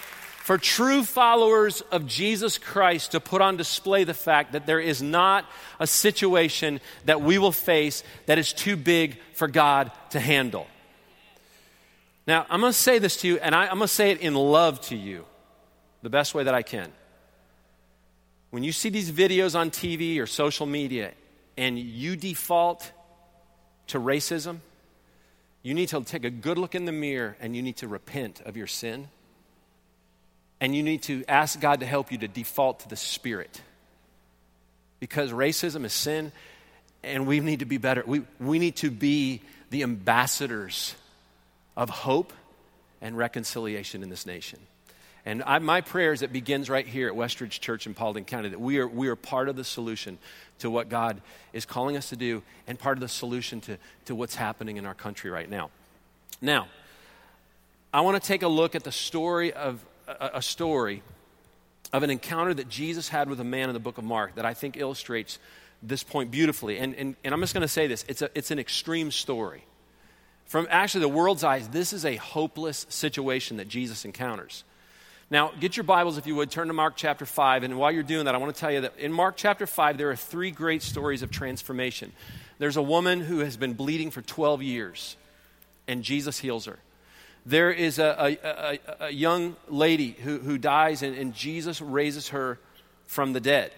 for 0.48 0.56
true 0.56 1.02
followers 1.02 1.82
of 1.92 2.06
Jesus 2.06 2.56
Christ 2.56 3.12
to 3.12 3.20
put 3.20 3.42
on 3.42 3.58
display 3.58 4.04
the 4.04 4.14
fact 4.14 4.52
that 4.52 4.64
there 4.64 4.80
is 4.80 5.02
not 5.02 5.44
a 5.78 5.86
situation 5.86 6.80
that 7.04 7.20
we 7.20 7.36
will 7.36 7.52
face 7.52 8.02
that 8.24 8.38
is 8.38 8.54
too 8.54 8.74
big 8.74 9.18
for 9.34 9.46
God 9.46 9.92
to 10.08 10.18
handle. 10.18 10.66
Now, 12.26 12.46
I'm 12.48 12.62
going 12.62 12.72
to 12.72 12.78
say 12.78 12.98
this 12.98 13.18
to 13.18 13.28
you, 13.28 13.36
and 13.40 13.54
I, 13.54 13.64
am 13.64 13.72
going 13.72 13.80
to 13.82 13.88
say 13.88 14.10
it 14.10 14.22
in 14.22 14.34
love 14.34 14.80
to 14.86 14.96
you, 14.96 15.26
the 16.00 16.08
best 16.08 16.34
way 16.34 16.44
that 16.44 16.54
I 16.54 16.62
can. 16.62 16.90
When 18.48 18.62
you 18.62 18.72
see 18.72 18.88
these 18.88 19.12
videos 19.12 19.54
on 19.54 19.70
TV 19.70 20.18
or 20.18 20.24
social 20.24 20.64
media 20.64 21.12
and 21.58 21.78
you 21.78 22.16
default 22.16 22.90
to 23.88 24.00
racism, 24.00 24.60
you 25.62 25.74
need 25.74 25.90
to 25.90 26.02
take 26.04 26.24
a 26.24 26.30
good 26.30 26.56
look 26.56 26.74
in 26.74 26.86
the 26.86 26.92
mirror 26.92 27.36
and 27.38 27.54
you 27.54 27.60
need 27.60 27.76
to 27.76 27.86
repent 27.86 28.40
of 28.46 28.56
your 28.56 28.66
sin 28.66 29.08
and 30.60 30.74
you 30.74 30.82
need 30.82 31.02
to 31.02 31.24
ask 31.28 31.60
God 31.60 31.80
to 31.80 31.86
help 31.86 32.10
you 32.10 32.18
to 32.18 32.28
default 32.28 32.80
to 32.80 32.88
the 32.88 32.96
Spirit. 32.96 33.62
Because 35.00 35.30
racism 35.30 35.84
is 35.84 35.92
sin, 35.92 36.32
and 37.02 37.26
we 37.26 37.40
need 37.40 37.60
to 37.60 37.64
be 37.64 37.78
better. 37.78 38.02
We, 38.06 38.22
we 38.40 38.58
need 38.58 38.76
to 38.76 38.90
be 38.90 39.40
the 39.70 39.82
ambassadors 39.82 40.94
of 41.76 41.90
hope 41.90 42.32
and 43.00 43.16
reconciliation 43.16 44.02
in 44.02 44.10
this 44.10 44.26
nation. 44.26 44.58
And 45.24 45.42
I, 45.46 45.58
my 45.58 45.82
prayer 45.82 46.12
is 46.12 46.22
it 46.22 46.32
begins 46.32 46.70
right 46.70 46.86
here 46.86 47.08
at 47.08 47.14
Westridge 47.14 47.60
Church 47.60 47.86
in 47.86 47.94
Paulding 47.94 48.24
County 48.24 48.48
that 48.48 48.60
we 48.60 48.78
are, 48.78 48.88
we 48.88 49.08
are 49.08 49.16
part 49.16 49.48
of 49.48 49.56
the 49.56 49.64
solution 49.64 50.18
to 50.60 50.70
what 50.70 50.88
God 50.88 51.20
is 51.52 51.66
calling 51.66 51.96
us 51.96 52.08
to 52.08 52.16
do 52.16 52.42
and 52.66 52.78
part 52.78 52.96
of 52.96 53.00
the 53.00 53.08
solution 53.08 53.60
to, 53.62 53.76
to 54.06 54.14
what's 54.14 54.34
happening 54.34 54.78
in 54.78 54.86
our 54.86 54.94
country 54.94 55.30
right 55.30 55.48
now. 55.48 55.70
Now, 56.40 56.68
I 57.92 58.00
want 58.00 58.20
to 58.20 58.26
take 58.26 58.42
a 58.42 58.48
look 58.48 58.74
at 58.74 58.84
the 58.84 58.92
story 58.92 59.52
of 59.52 59.84
a, 60.08 60.30
a 60.34 60.42
story 60.42 61.02
of 61.92 62.02
an 62.02 62.10
encounter 62.10 62.54
that 62.54 62.68
Jesus 62.68 63.08
had 63.08 63.28
with 63.28 63.40
a 63.40 63.44
man 63.44 63.68
in 63.68 63.74
the 63.74 63.80
book 63.80 63.98
of 63.98 64.04
Mark 64.04 64.34
that 64.34 64.44
I 64.44 64.54
think 64.54 64.76
illustrates 64.76 65.38
this 65.82 66.02
point 66.02 66.30
beautifully. 66.30 66.78
And, 66.78 66.94
and, 66.94 67.16
and 67.24 67.32
I'm 67.32 67.40
just 67.40 67.54
going 67.54 67.62
to 67.62 67.68
say 67.68 67.86
this 67.86 68.04
it's, 68.08 68.22
a, 68.22 68.30
it's 68.34 68.50
an 68.50 68.58
extreme 68.58 69.10
story. 69.10 69.64
From 70.46 70.66
actually 70.70 71.02
the 71.02 71.08
world's 71.08 71.44
eyes, 71.44 71.68
this 71.68 71.92
is 71.92 72.04
a 72.04 72.16
hopeless 72.16 72.86
situation 72.88 73.58
that 73.58 73.68
Jesus 73.68 74.04
encounters. 74.04 74.64
Now, 75.30 75.52
get 75.60 75.76
your 75.76 75.84
Bibles, 75.84 76.16
if 76.16 76.26
you 76.26 76.34
would, 76.36 76.50
turn 76.50 76.68
to 76.68 76.72
Mark 76.72 76.94
chapter 76.96 77.26
5. 77.26 77.62
And 77.62 77.78
while 77.78 77.92
you're 77.92 78.02
doing 78.02 78.24
that, 78.24 78.34
I 78.34 78.38
want 78.38 78.54
to 78.54 78.58
tell 78.58 78.72
you 78.72 78.80
that 78.80 78.98
in 78.98 79.12
Mark 79.12 79.36
chapter 79.36 79.66
5, 79.66 79.98
there 79.98 80.10
are 80.10 80.16
three 80.16 80.50
great 80.50 80.82
stories 80.82 81.22
of 81.22 81.30
transformation. 81.30 82.12
There's 82.58 82.78
a 82.78 82.82
woman 82.82 83.20
who 83.20 83.40
has 83.40 83.58
been 83.58 83.74
bleeding 83.74 84.10
for 84.10 84.22
12 84.22 84.62
years, 84.62 85.16
and 85.86 86.02
Jesus 86.02 86.38
heals 86.38 86.64
her 86.64 86.78
there 87.48 87.70
is 87.70 87.98
a, 87.98 88.14
a, 88.18 88.38
a, 88.44 89.06
a 89.06 89.10
young 89.10 89.56
lady 89.68 90.10
who, 90.22 90.38
who 90.38 90.58
dies, 90.58 91.02
and, 91.02 91.16
and 91.16 91.34
Jesus 91.34 91.80
raises 91.80 92.28
her 92.28 92.58
from 93.06 93.32
the 93.32 93.40
dead. 93.40 93.72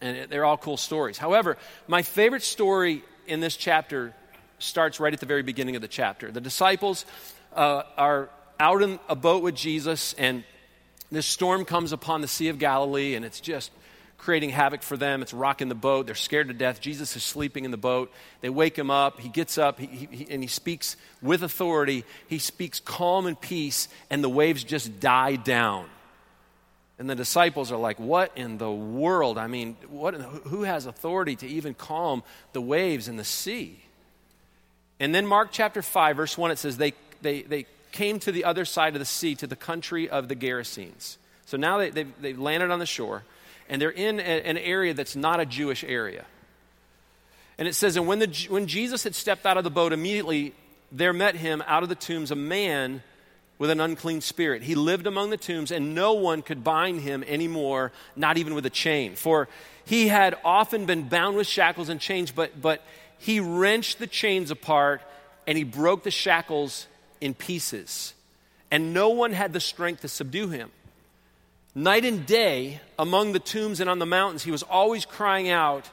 And 0.00 0.30
they're 0.30 0.44
all 0.44 0.56
cool 0.56 0.76
stories. 0.76 1.18
However, 1.18 1.56
my 1.88 2.02
favorite 2.02 2.42
story 2.42 3.02
in 3.26 3.40
this 3.40 3.56
chapter 3.56 4.14
starts 4.60 5.00
right 5.00 5.12
at 5.12 5.18
the 5.18 5.26
very 5.26 5.42
beginning 5.42 5.74
of 5.74 5.82
the 5.82 5.88
chapter. 5.88 6.30
The 6.30 6.40
disciples 6.40 7.04
uh, 7.52 7.82
are 7.96 8.30
out 8.60 8.80
in 8.80 9.00
a 9.08 9.16
boat 9.16 9.42
with 9.42 9.56
Jesus, 9.56 10.14
and 10.14 10.44
this 11.10 11.26
storm 11.26 11.64
comes 11.64 11.90
upon 11.90 12.20
the 12.20 12.28
Sea 12.28 12.48
of 12.48 12.60
Galilee, 12.60 13.16
and 13.16 13.24
it's 13.24 13.40
just 13.40 13.72
creating 14.18 14.50
havoc 14.50 14.82
for 14.82 14.96
them. 14.96 15.22
It's 15.22 15.34
rocking 15.34 15.68
the 15.68 15.74
boat. 15.74 16.06
They're 16.06 16.14
scared 16.14 16.48
to 16.48 16.54
death. 16.54 16.80
Jesus 16.80 17.14
is 17.16 17.22
sleeping 17.22 17.64
in 17.64 17.70
the 17.70 17.76
boat. 17.76 18.12
They 18.40 18.48
wake 18.48 18.78
him 18.78 18.90
up. 18.90 19.20
He 19.20 19.28
gets 19.28 19.58
up 19.58 19.78
he, 19.78 19.86
he, 19.86 20.26
and 20.30 20.42
he 20.42 20.48
speaks 20.48 20.96
with 21.20 21.42
authority. 21.42 22.04
He 22.26 22.38
speaks 22.38 22.80
calm 22.80 23.26
and 23.26 23.40
peace, 23.40 23.88
and 24.10 24.24
the 24.24 24.28
waves 24.28 24.64
just 24.64 25.00
die 25.00 25.36
down. 25.36 25.86
And 26.98 27.10
the 27.10 27.14
disciples 27.14 27.72
are 27.72 27.78
like, 27.78 27.98
What 27.98 28.32
in 28.36 28.58
the 28.58 28.70
world? 28.70 29.36
I 29.36 29.46
mean, 29.46 29.76
what, 29.88 30.14
who 30.14 30.62
has 30.62 30.86
authority 30.86 31.36
to 31.36 31.46
even 31.46 31.74
calm 31.74 32.22
the 32.52 32.60
waves 32.60 33.08
in 33.08 33.16
the 33.16 33.24
sea? 33.24 33.80
And 35.00 35.14
then, 35.14 35.26
Mark 35.26 35.48
chapter 35.50 35.82
5, 35.82 36.16
verse 36.16 36.38
1, 36.38 36.52
it 36.52 36.58
says, 36.58 36.76
They, 36.76 36.94
they, 37.20 37.42
they 37.42 37.66
came 37.92 38.20
to 38.20 38.32
the 38.32 38.44
other 38.44 38.64
side 38.64 38.94
of 38.94 39.00
the 39.00 39.06
sea, 39.06 39.34
to 39.36 39.46
the 39.46 39.56
country 39.56 40.08
of 40.08 40.28
the 40.28 40.36
Gerasenes. 40.36 41.16
So 41.46 41.56
now 41.56 41.78
they, 41.78 41.90
they've, 41.90 42.12
they've 42.20 42.38
landed 42.38 42.70
on 42.70 42.78
the 42.78 42.86
shore 42.86 43.24
and 43.68 43.80
they're 43.80 43.90
in 43.90 44.20
a, 44.20 44.22
an 44.22 44.58
area 44.58 44.94
that's 44.94 45.16
not 45.16 45.40
a 45.40 45.46
Jewish 45.46 45.84
area. 45.84 46.24
And 47.58 47.68
it 47.68 47.74
says, 47.74 47.96
And 47.96 48.06
when, 48.06 48.18
the, 48.18 48.46
when 48.48 48.66
Jesus 48.66 49.04
had 49.04 49.14
stepped 49.14 49.46
out 49.46 49.56
of 49.56 49.64
the 49.64 49.70
boat, 49.70 49.92
immediately 49.92 50.54
there 50.90 51.12
met 51.12 51.36
him 51.36 51.62
out 51.66 51.82
of 51.82 51.88
the 51.88 51.94
tombs 51.94 52.30
a 52.30 52.36
man 52.36 53.02
with 53.58 53.70
an 53.70 53.80
unclean 53.80 54.20
spirit. 54.20 54.62
He 54.62 54.74
lived 54.74 55.06
among 55.06 55.30
the 55.30 55.36
tombs, 55.36 55.70
and 55.70 55.94
no 55.94 56.14
one 56.14 56.42
could 56.42 56.64
bind 56.64 57.00
him 57.00 57.24
anymore, 57.24 57.92
not 58.16 58.36
even 58.36 58.54
with 58.54 58.66
a 58.66 58.70
chain. 58.70 59.14
For 59.14 59.48
he 59.84 60.08
had 60.08 60.36
often 60.44 60.86
been 60.86 61.08
bound 61.08 61.36
with 61.36 61.46
shackles 61.46 61.88
and 61.88 62.00
chains, 62.00 62.30
but, 62.30 62.60
but 62.60 62.82
he 63.18 63.40
wrenched 63.40 63.98
the 63.98 64.06
chains 64.06 64.50
apart 64.50 65.02
and 65.46 65.56
he 65.58 65.64
broke 65.64 66.02
the 66.02 66.10
shackles 66.10 66.86
in 67.20 67.34
pieces. 67.34 68.14
And 68.70 68.92
no 68.92 69.10
one 69.10 69.32
had 69.32 69.52
the 69.52 69.60
strength 69.60 70.00
to 70.00 70.08
subdue 70.08 70.48
him. 70.48 70.70
Night 71.74 72.04
and 72.04 72.24
day, 72.24 72.80
among 72.98 73.32
the 73.32 73.40
tombs 73.40 73.80
and 73.80 73.90
on 73.90 73.98
the 73.98 74.06
mountains, 74.06 74.44
he 74.44 74.52
was 74.52 74.62
always 74.62 75.04
crying 75.04 75.48
out. 75.48 75.90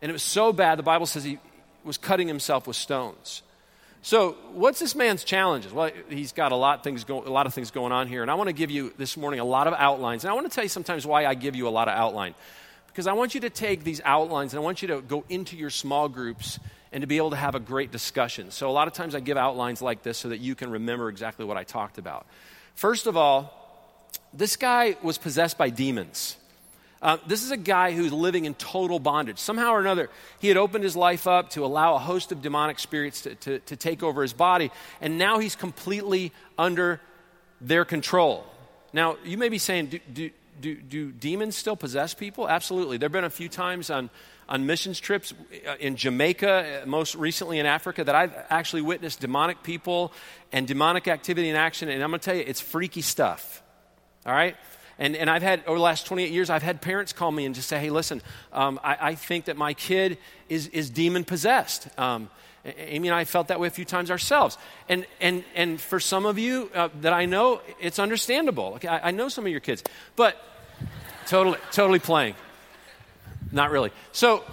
And 0.00 0.08
it 0.08 0.12
was 0.12 0.22
so 0.22 0.52
bad, 0.52 0.78
the 0.78 0.82
Bible 0.82 1.06
says 1.06 1.24
he 1.24 1.38
was 1.84 1.98
cutting 1.98 2.26
himself 2.26 2.66
with 2.66 2.76
stones. 2.76 3.42
So, 4.00 4.32
what's 4.52 4.80
this 4.80 4.94
man's 4.94 5.24
challenges? 5.24 5.72
Well, 5.72 5.90
he's 6.10 6.32
got 6.32 6.52
a 6.52 6.56
lot, 6.56 6.84
things 6.84 7.04
go, 7.04 7.22
a 7.22 7.28
lot 7.28 7.46
of 7.46 7.54
things 7.54 7.70
going 7.70 7.92
on 7.92 8.06
here. 8.06 8.22
And 8.22 8.30
I 8.30 8.34
want 8.34 8.48
to 8.48 8.54
give 8.54 8.70
you 8.70 8.92
this 8.98 9.16
morning 9.16 9.40
a 9.40 9.44
lot 9.44 9.66
of 9.66 9.74
outlines. 9.74 10.24
And 10.24 10.30
I 10.30 10.34
want 10.34 10.50
to 10.50 10.54
tell 10.54 10.64
you 10.64 10.68
sometimes 10.68 11.06
why 11.06 11.24
I 11.24 11.34
give 11.34 11.56
you 11.56 11.68
a 11.68 11.70
lot 11.70 11.88
of 11.88 11.94
outline. 11.94 12.34
Because 12.86 13.06
I 13.06 13.14
want 13.14 13.34
you 13.34 13.40
to 13.40 13.50
take 13.50 13.82
these 13.82 14.02
outlines 14.04 14.52
and 14.52 14.60
I 14.60 14.62
want 14.62 14.82
you 14.82 14.88
to 14.88 15.00
go 15.00 15.24
into 15.28 15.56
your 15.56 15.70
small 15.70 16.08
groups 16.08 16.58
and 16.92 17.00
to 17.00 17.06
be 17.06 17.16
able 17.16 17.30
to 17.30 17.36
have 17.36 17.54
a 17.54 17.60
great 17.60 17.92
discussion. 17.92 18.50
So, 18.50 18.70
a 18.70 18.72
lot 18.72 18.88
of 18.88 18.94
times 18.94 19.14
I 19.14 19.20
give 19.20 19.36
outlines 19.36 19.80
like 19.82 20.02
this 20.02 20.18
so 20.18 20.30
that 20.30 20.38
you 20.38 20.54
can 20.54 20.70
remember 20.70 21.08
exactly 21.08 21.44
what 21.44 21.56
I 21.56 21.64
talked 21.64 21.96
about. 21.96 22.26
First 22.74 23.06
of 23.06 23.16
all, 23.16 23.63
this 24.32 24.56
guy 24.56 24.96
was 25.02 25.18
possessed 25.18 25.56
by 25.58 25.70
demons. 25.70 26.36
Uh, 27.04 27.18
this 27.26 27.42
is 27.42 27.50
a 27.50 27.56
guy 27.56 27.92
who's 27.92 28.12
living 28.12 28.46
in 28.46 28.54
total 28.54 28.98
bondage. 28.98 29.38
Somehow 29.38 29.72
or 29.72 29.80
another, 29.80 30.08
he 30.38 30.48
had 30.48 30.56
opened 30.56 30.84
his 30.84 30.96
life 30.96 31.26
up 31.26 31.50
to 31.50 31.64
allow 31.64 31.94
a 31.94 31.98
host 31.98 32.32
of 32.32 32.40
demonic 32.40 32.78
spirits 32.78 33.20
to, 33.22 33.34
to, 33.34 33.58
to 33.58 33.76
take 33.76 34.02
over 34.02 34.22
his 34.22 34.32
body, 34.32 34.70
and 35.02 35.18
now 35.18 35.38
he's 35.38 35.54
completely 35.54 36.32
under 36.56 37.02
their 37.60 37.84
control. 37.84 38.46
Now, 38.94 39.16
you 39.22 39.36
may 39.36 39.50
be 39.50 39.58
saying, 39.58 39.88
do, 39.88 39.98
do, 40.12 40.30
do, 40.62 40.74
do 40.76 41.12
demons 41.12 41.56
still 41.56 41.76
possess 41.76 42.14
people? 42.14 42.48
Absolutely. 42.48 42.96
There 42.96 43.08
have 43.08 43.12
been 43.12 43.24
a 43.24 43.30
few 43.30 43.50
times 43.50 43.90
on, 43.90 44.08
on 44.48 44.64
missions 44.64 44.98
trips 44.98 45.34
uh, 45.68 45.74
in 45.78 45.96
Jamaica, 45.96 46.82
uh, 46.84 46.86
most 46.86 47.16
recently 47.16 47.58
in 47.58 47.66
Africa, 47.66 48.02
that 48.04 48.14
I've 48.14 48.34
actually 48.48 48.82
witnessed 48.82 49.20
demonic 49.20 49.62
people 49.62 50.10
and 50.52 50.66
demonic 50.66 51.06
activity 51.06 51.50
in 51.50 51.56
action, 51.56 51.90
and 51.90 52.02
I'm 52.02 52.10
going 52.10 52.20
to 52.20 52.24
tell 52.24 52.36
you, 52.36 52.44
it's 52.46 52.62
freaky 52.62 53.02
stuff 53.02 53.60
all 54.26 54.32
right? 54.32 54.56
And, 54.98 55.16
and 55.16 55.28
I've 55.28 55.42
had, 55.42 55.64
over 55.66 55.76
the 55.76 55.82
last 55.82 56.06
28 56.06 56.30
years, 56.30 56.50
I've 56.50 56.62
had 56.62 56.80
parents 56.80 57.12
call 57.12 57.32
me 57.32 57.46
and 57.46 57.54
just 57.54 57.68
say, 57.68 57.80
hey, 57.80 57.90
listen, 57.90 58.22
um, 58.52 58.78
I, 58.82 58.96
I, 59.00 59.14
think 59.16 59.46
that 59.46 59.56
my 59.56 59.74
kid 59.74 60.18
is, 60.48 60.68
is 60.68 60.88
demon 60.88 61.24
possessed. 61.24 61.88
Um, 61.98 62.30
Amy 62.64 63.08
and 63.08 63.14
I 63.14 63.24
felt 63.24 63.48
that 63.48 63.58
way 63.60 63.66
a 63.66 63.72
few 63.72 63.84
times 63.84 64.10
ourselves. 64.10 64.56
And, 64.88 65.04
and, 65.20 65.44
and 65.54 65.80
for 65.80 65.98
some 66.00 66.26
of 66.26 66.38
you 66.38 66.70
uh, 66.74 66.88
that 67.00 67.12
I 67.12 67.26
know, 67.26 67.60
it's 67.80 67.98
understandable. 67.98 68.74
Okay, 68.76 68.88
I, 68.88 69.08
I 69.08 69.10
know 69.10 69.28
some 69.28 69.44
of 69.44 69.50
your 69.50 69.60
kids, 69.60 69.82
but 70.16 70.36
totally, 71.26 71.58
totally 71.72 71.98
playing. 71.98 72.34
Not 73.52 73.70
really. 73.70 73.90
So, 74.12 74.44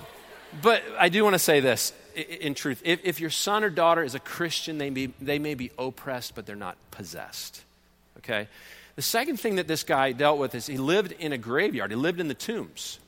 but 0.61 0.83
I 0.99 1.09
do 1.09 1.23
want 1.23 1.35
to 1.35 1.39
say 1.39 1.59
this 1.59 1.93
in 2.15 2.53
truth. 2.55 2.81
If, 2.83 3.05
if 3.05 3.19
your 3.21 3.29
son 3.29 3.63
or 3.63 3.69
daughter 3.69 4.03
is 4.03 4.15
a 4.15 4.19
Christian, 4.19 4.77
they 4.77 4.89
may, 4.89 5.07
they 5.21 5.39
may 5.39 5.53
be 5.53 5.71
oppressed, 5.77 6.35
but 6.35 6.45
they're 6.45 6.55
not 6.55 6.77
possessed. 6.91 7.61
Okay? 8.17 8.47
The 8.95 9.01
second 9.01 9.38
thing 9.39 9.55
that 9.55 9.67
this 9.67 9.83
guy 9.83 10.12
dealt 10.12 10.38
with 10.38 10.53
is 10.55 10.67
he 10.67 10.77
lived 10.77 11.13
in 11.13 11.31
a 11.31 11.38
graveyard, 11.38 11.91
he 11.91 11.98
lived 11.98 12.19
in 12.19 12.27
the 12.27 12.33
tombs. 12.33 13.00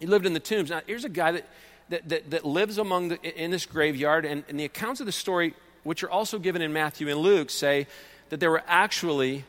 He 0.00 0.06
lived 0.06 0.26
in 0.26 0.32
the 0.32 0.40
tombs. 0.40 0.70
Now, 0.70 0.80
here's 0.86 1.04
a 1.04 1.08
guy 1.08 1.32
that, 1.32 1.48
that, 1.90 2.08
that, 2.08 2.30
that 2.30 2.44
lives 2.44 2.78
among 2.78 3.08
the, 3.08 3.42
in 3.42 3.50
this 3.50 3.66
graveyard, 3.66 4.24
and, 4.24 4.42
and 4.48 4.58
the 4.58 4.64
accounts 4.64 5.00
of 5.00 5.06
the 5.06 5.12
story, 5.12 5.54
which 5.84 6.02
are 6.02 6.10
also 6.10 6.38
given 6.38 6.62
in 6.62 6.72
Matthew 6.72 7.08
and 7.08 7.20
Luke, 7.20 7.50
say 7.50 7.86
that 8.30 8.40
there 8.40 8.50
were 8.50 8.64
actually 8.66 9.44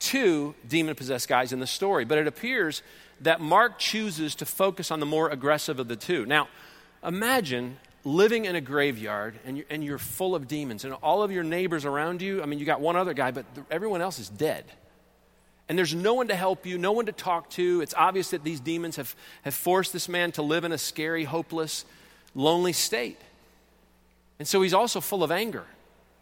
two 0.00 0.54
demon 0.66 0.94
possessed 0.94 1.28
guys 1.28 1.52
in 1.52 1.60
the 1.60 1.66
story. 1.66 2.04
But 2.04 2.18
it 2.18 2.26
appears 2.26 2.82
that 3.20 3.40
Mark 3.40 3.78
chooses 3.78 4.34
to 4.36 4.46
focus 4.46 4.90
on 4.90 4.98
the 4.98 5.06
more 5.06 5.28
aggressive 5.28 5.78
of 5.78 5.86
the 5.86 5.94
two. 5.94 6.26
Now, 6.26 6.48
imagine 7.04 7.76
living 8.04 8.46
in 8.46 8.56
a 8.56 8.60
graveyard 8.60 9.38
and 9.44 9.56
you're, 9.58 9.66
and 9.70 9.84
you're 9.84 9.98
full 9.98 10.34
of 10.34 10.48
demons, 10.48 10.84
and 10.84 10.94
all 10.94 11.22
of 11.22 11.30
your 11.30 11.44
neighbors 11.44 11.84
around 11.84 12.20
you 12.20 12.42
I 12.42 12.46
mean, 12.46 12.58
you 12.58 12.64
got 12.64 12.80
one 12.80 12.96
other 12.96 13.14
guy, 13.14 13.30
but 13.30 13.44
everyone 13.70 14.00
else 14.00 14.18
is 14.18 14.28
dead 14.28 14.64
and 15.72 15.78
there's 15.78 15.94
no 15.94 16.12
one 16.12 16.28
to 16.28 16.34
help 16.34 16.66
you, 16.66 16.76
no 16.76 16.92
one 16.92 17.06
to 17.06 17.12
talk 17.12 17.48
to. 17.52 17.80
It's 17.80 17.94
obvious 17.94 18.32
that 18.32 18.44
these 18.44 18.60
demons 18.60 18.96
have, 18.96 19.16
have 19.40 19.54
forced 19.54 19.90
this 19.90 20.06
man 20.06 20.30
to 20.32 20.42
live 20.42 20.64
in 20.64 20.72
a 20.72 20.76
scary, 20.76 21.24
hopeless, 21.24 21.86
lonely 22.34 22.74
state. 22.74 23.16
And 24.38 24.46
so 24.46 24.60
he's 24.60 24.74
also 24.74 25.00
full 25.00 25.24
of 25.24 25.30
anger. 25.30 25.64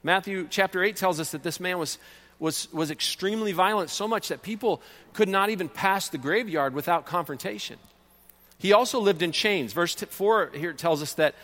Matthew 0.04 0.46
chapter 0.48 0.84
8 0.84 0.94
tells 0.94 1.18
us 1.18 1.32
that 1.32 1.42
this 1.42 1.58
man 1.58 1.80
was, 1.80 1.98
was, 2.38 2.72
was 2.72 2.92
extremely 2.92 3.50
violent, 3.50 3.90
so 3.90 4.06
much 4.06 4.28
that 4.28 4.42
people 4.42 4.80
could 5.14 5.28
not 5.28 5.50
even 5.50 5.68
pass 5.68 6.10
the 6.10 6.18
graveyard 6.18 6.72
without 6.72 7.04
confrontation. 7.04 7.76
He 8.58 8.72
also 8.72 9.00
lived 9.00 9.20
in 9.20 9.32
chains. 9.32 9.72
Verse 9.72 9.96
4 9.96 10.52
here 10.54 10.74
tells 10.74 11.02
us 11.02 11.14
that, 11.14 11.34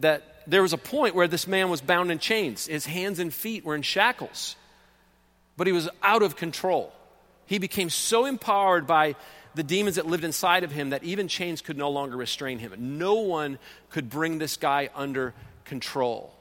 that 0.00 0.42
there 0.46 0.60
was 0.60 0.74
a 0.74 0.76
point 0.76 1.14
where 1.14 1.26
this 1.26 1.46
man 1.46 1.70
was 1.70 1.80
bound 1.80 2.10
in 2.10 2.18
chains. 2.18 2.66
His 2.66 2.84
hands 2.84 3.18
and 3.18 3.32
feet 3.32 3.64
were 3.64 3.74
in 3.74 3.80
shackles, 3.80 4.56
but 5.56 5.66
he 5.66 5.72
was 5.72 5.88
out 6.02 6.22
of 6.22 6.36
control. 6.36 6.92
He 7.46 7.58
became 7.58 7.90
so 7.90 8.26
empowered 8.26 8.86
by 8.86 9.14
the 9.54 9.62
demons 9.62 9.96
that 9.96 10.06
lived 10.06 10.24
inside 10.24 10.64
of 10.64 10.72
him 10.72 10.90
that 10.90 11.02
even 11.02 11.28
chains 11.28 11.62
could 11.62 11.78
no 11.78 11.90
longer 11.90 12.16
restrain 12.16 12.58
him. 12.58 12.72
No 12.98 13.14
one 13.14 13.58
could 13.88 14.10
bring 14.10 14.38
this 14.38 14.56
guy 14.56 14.90
under 14.94 15.32
control. 15.64 16.34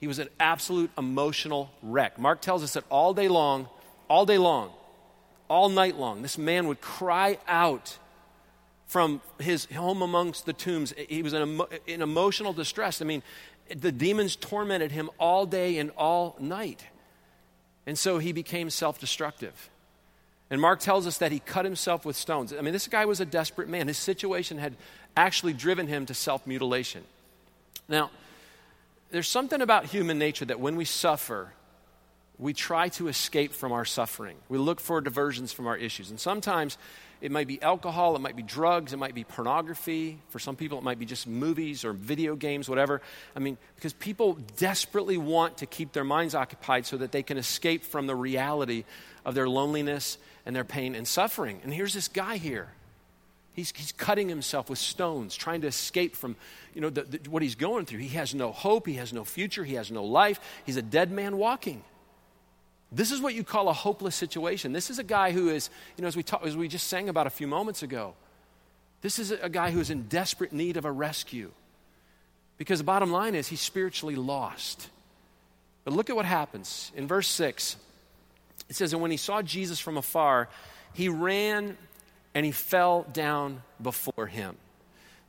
He 0.00 0.06
was 0.06 0.18
an 0.18 0.28
absolute 0.40 0.90
emotional 0.96 1.70
wreck. 1.82 2.18
Mark 2.18 2.40
tells 2.40 2.62
us 2.62 2.74
that 2.74 2.84
all 2.88 3.12
day 3.12 3.28
long, 3.28 3.68
all 4.08 4.24
day 4.24 4.38
long, 4.38 4.70
all 5.48 5.68
night 5.68 5.96
long, 5.96 6.22
this 6.22 6.38
man 6.38 6.68
would 6.68 6.80
cry 6.80 7.38
out 7.46 7.98
from 8.86 9.20
his 9.38 9.66
home 9.66 10.00
amongst 10.00 10.46
the 10.46 10.52
tombs. 10.52 10.94
He 11.08 11.22
was 11.22 11.34
in, 11.34 11.60
in 11.86 12.00
emotional 12.00 12.52
distress. 12.52 13.02
I 13.02 13.04
mean, 13.04 13.22
the 13.74 13.92
demons 13.92 14.36
tormented 14.36 14.92
him 14.92 15.10
all 15.18 15.44
day 15.44 15.78
and 15.78 15.90
all 15.96 16.36
night. 16.40 16.84
And 17.86 17.98
so 17.98 18.18
he 18.18 18.32
became 18.32 18.70
self 18.70 18.98
destructive. 18.98 19.70
And 20.50 20.60
Mark 20.60 20.80
tells 20.80 21.06
us 21.06 21.18
that 21.18 21.30
he 21.30 21.40
cut 21.40 21.64
himself 21.64 22.04
with 22.04 22.16
stones. 22.16 22.52
I 22.52 22.62
mean, 22.62 22.72
this 22.72 22.88
guy 22.88 23.04
was 23.04 23.20
a 23.20 23.26
desperate 23.26 23.68
man. 23.68 23.86
His 23.88 23.98
situation 23.98 24.58
had 24.58 24.74
actually 25.16 25.52
driven 25.52 25.86
him 25.86 26.06
to 26.06 26.14
self 26.14 26.46
mutilation. 26.46 27.04
Now, 27.88 28.10
there's 29.10 29.28
something 29.28 29.60
about 29.60 29.86
human 29.86 30.18
nature 30.18 30.44
that 30.44 30.60
when 30.60 30.76
we 30.76 30.84
suffer, 30.84 31.52
we 32.38 32.54
try 32.54 32.88
to 32.90 33.08
escape 33.08 33.52
from 33.52 33.72
our 33.72 33.84
suffering. 33.84 34.36
We 34.48 34.58
look 34.58 34.80
for 34.80 35.00
diversions 35.00 35.52
from 35.52 35.66
our 35.66 35.76
issues. 35.76 36.10
And 36.10 36.20
sometimes 36.20 36.78
it 37.20 37.32
might 37.32 37.48
be 37.48 37.60
alcohol, 37.60 38.14
it 38.14 38.20
might 38.20 38.36
be 38.36 38.42
drugs, 38.42 38.92
it 38.92 38.96
might 38.96 39.14
be 39.14 39.24
pornography. 39.24 40.18
For 40.28 40.38
some 40.38 40.54
people, 40.54 40.78
it 40.78 40.84
might 40.84 41.00
be 41.00 41.06
just 41.06 41.26
movies 41.26 41.84
or 41.84 41.92
video 41.92 42.36
games, 42.36 42.68
whatever. 42.68 43.02
I 43.34 43.40
mean, 43.40 43.58
because 43.74 43.92
people 43.92 44.38
desperately 44.56 45.18
want 45.18 45.58
to 45.58 45.66
keep 45.66 45.92
their 45.92 46.04
minds 46.04 46.34
occupied 46.34 46.86
so 46.86 46.98
that 46.98 47.10
they 47.10 47.24
can 47.24 47.38
escape 47.38 47.82
from 47.82 48.06
the 48.06 48.14
reality 48.14 48.84
of 49.24 49.34
their 49.34 49.48
loneliness 49.48 50.16
and 50.48 50.56
their 50.56 50.64
pain 50.64 50.94
and 50.94 51.06
suffering. 51.06 51.60
And 51.62 51.74
here's 51.74 51.92
this 51.92 52.08
guy 52.08 52.38
here. 52.38 52.68
He's, 53.52 53.70
he's 53.76 53.92
cutting 53.92 54.30
himself 54.30 54.70
with 54.70 54.78
stones, 54.78 55.36
trying 55.36 55.60
to 55.60 55.66
escape 55.66 56.16
from 56.16 56.36
you 56.72 56.80
know, 56.80 56.88
the, 56.88 57.02
the, 57.02 57.30
what 57.30 57.42
he's 57.42 57.54
going 57.54 57.84
through. 57.84 57.98
He 57.98 58.16
has 58.16 58.34
no 58.34 58.50
hope, 58.50 58.86
he 58.86 58.94
has 58.94 59.12
no 59.12 59.24
future, 59.24 59.62
he 59.62 59.74
has 59.74 59.90
no 59.90 60.04
life. 60.04 60.40
He's 60.64 60.78
a 60.78 60.82
dead 60.82 61.12
man 61.12 61.36
walking. 61.36 61.84
This 62.90 63.12
is 63.12 63.20
what 63.20 63.34
you 63.34 63.44
call 63.44 63.68
a 63.68 63.74
hopeless 63.74 64.14
situation. 64.14 64.72
This 64.72 64.88
is 64.88 64.98
a 64.98 65.04
guy 65.04 65.32
who 65.32 65.50
is, 65.50 65.68
you 65.98 66.02
know, 66.02 66.08
as 66.08 66.16
we, 66.16 66.22
talk, 66.22 66.42
as 66.46 66.56
we 66.56 66.66
just 66.66 66.86
sang 66.86 67.10
about 67.10 67.26
a 67.26 67.30
few 67.30 67.46
moments 67.46 67.82
ago, 67.82 68.14
this 69.02 69.18
is 69.18 69.30
a 69.30 69.50
guy 69.50 69.70
who 69.70 69.80
is 69.80 69.90
in 69.90 70.04
desperate 70.04 70.54
need 70.54 70.78
of 70.78 70.86
a 70.86 70.90
rescue. 70.90 71.50
Because 72.56 72.78
the 72.78 72.84
bottom 72.84 73.12
line 73.12 73.34
is 73.34 73.48
he's 73.48 73.60
spiritually 73.60 74.16
lost. 74.16 74.88
But 75.84 75.92
look 75.92 76.08
at 76.08 76.16
what 76.16 76.24
happens. 76.24 76.90
In 76.96 77.06
verse 77.06 77.28
6, 77.28 77.76
it 78.68 78.76
says, 78.76 78.92
And 78.92 79.02
when 79.02 79.10
he 79.10 79.16
saw 79.16 79.42
Jesus 79.42 79.80
from 79.80 79.96
afar, 79.96 80.48
he 80.92 81.08
ran 81.08 81.76
and 82.34 82.44
he 82.44 82.52
fell 82.52 83.04
down 83.12 83.62
before 83.80 84.26
him. 84.26 84.56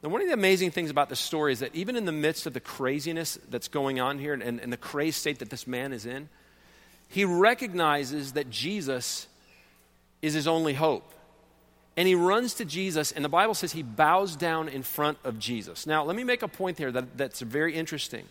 Now, 0.01 0.10
one 0.10 0.22
of 0.22 0.27
the 0.27 0.34
amazing 0.34 0.72
things 0.72 0.89
about 0.89 1.10
this 1.10 1.19
story 1.19 1.51
is 1.51 1.60
that 1.60 1.75
even 1.75 1.96
in 1.96 2.05
the 2.05 2.12
midst 2.12 2.46
of 2.46 2.53
the 2.53 2.60
craziness 2.60 3.38
that's 3.50 3.67
going 3.67 4.00
on 4.00 4.17
here 4.17 4.34
and, 4.34 4.60
and, 4.60 4.72
the 4.72 4.77
crazed 4.77 5.17
state 5.17 5.39
that 5.39 5.50
this 5.50 5.67
man 5.67 5.91
is 5.91 6.05
in, 6.05 6.29
he 7.10 7.25
recognizes 7.25 8.34
that 8.34 8.50
Jesus 8.50 9.27
is 10.22 10.34
his 10.34 10.48
only 10.48 10.74
hope. 10.74 11.13
And 11.98 12.08
he 12.08 12.15
runs 12.15 12.53
to 12.55 12.65
Jesus, 12.65 13.12
and 13.12 13.25
the 13.25 13.29
Bible 13.29 13.53
says 13.53 13.74
he 13.74 13.84
bows 13.84 14.38
down 14.38 14.69
in 14.69 14.84
front 14.84 15.17
of 15.25 15.38
Jesus. 15.38 15.86
Now, 15.86 16.05
let 16.05 16.15
me 16.15 16.24
make 16.24 16.43
a 16.43 16.48
point 16.48 16.77
here 16.77 16.93
that, 16.93 17.17
that's 17.17 17.41
very 17.41 17.75
interesting. 17.75 18.25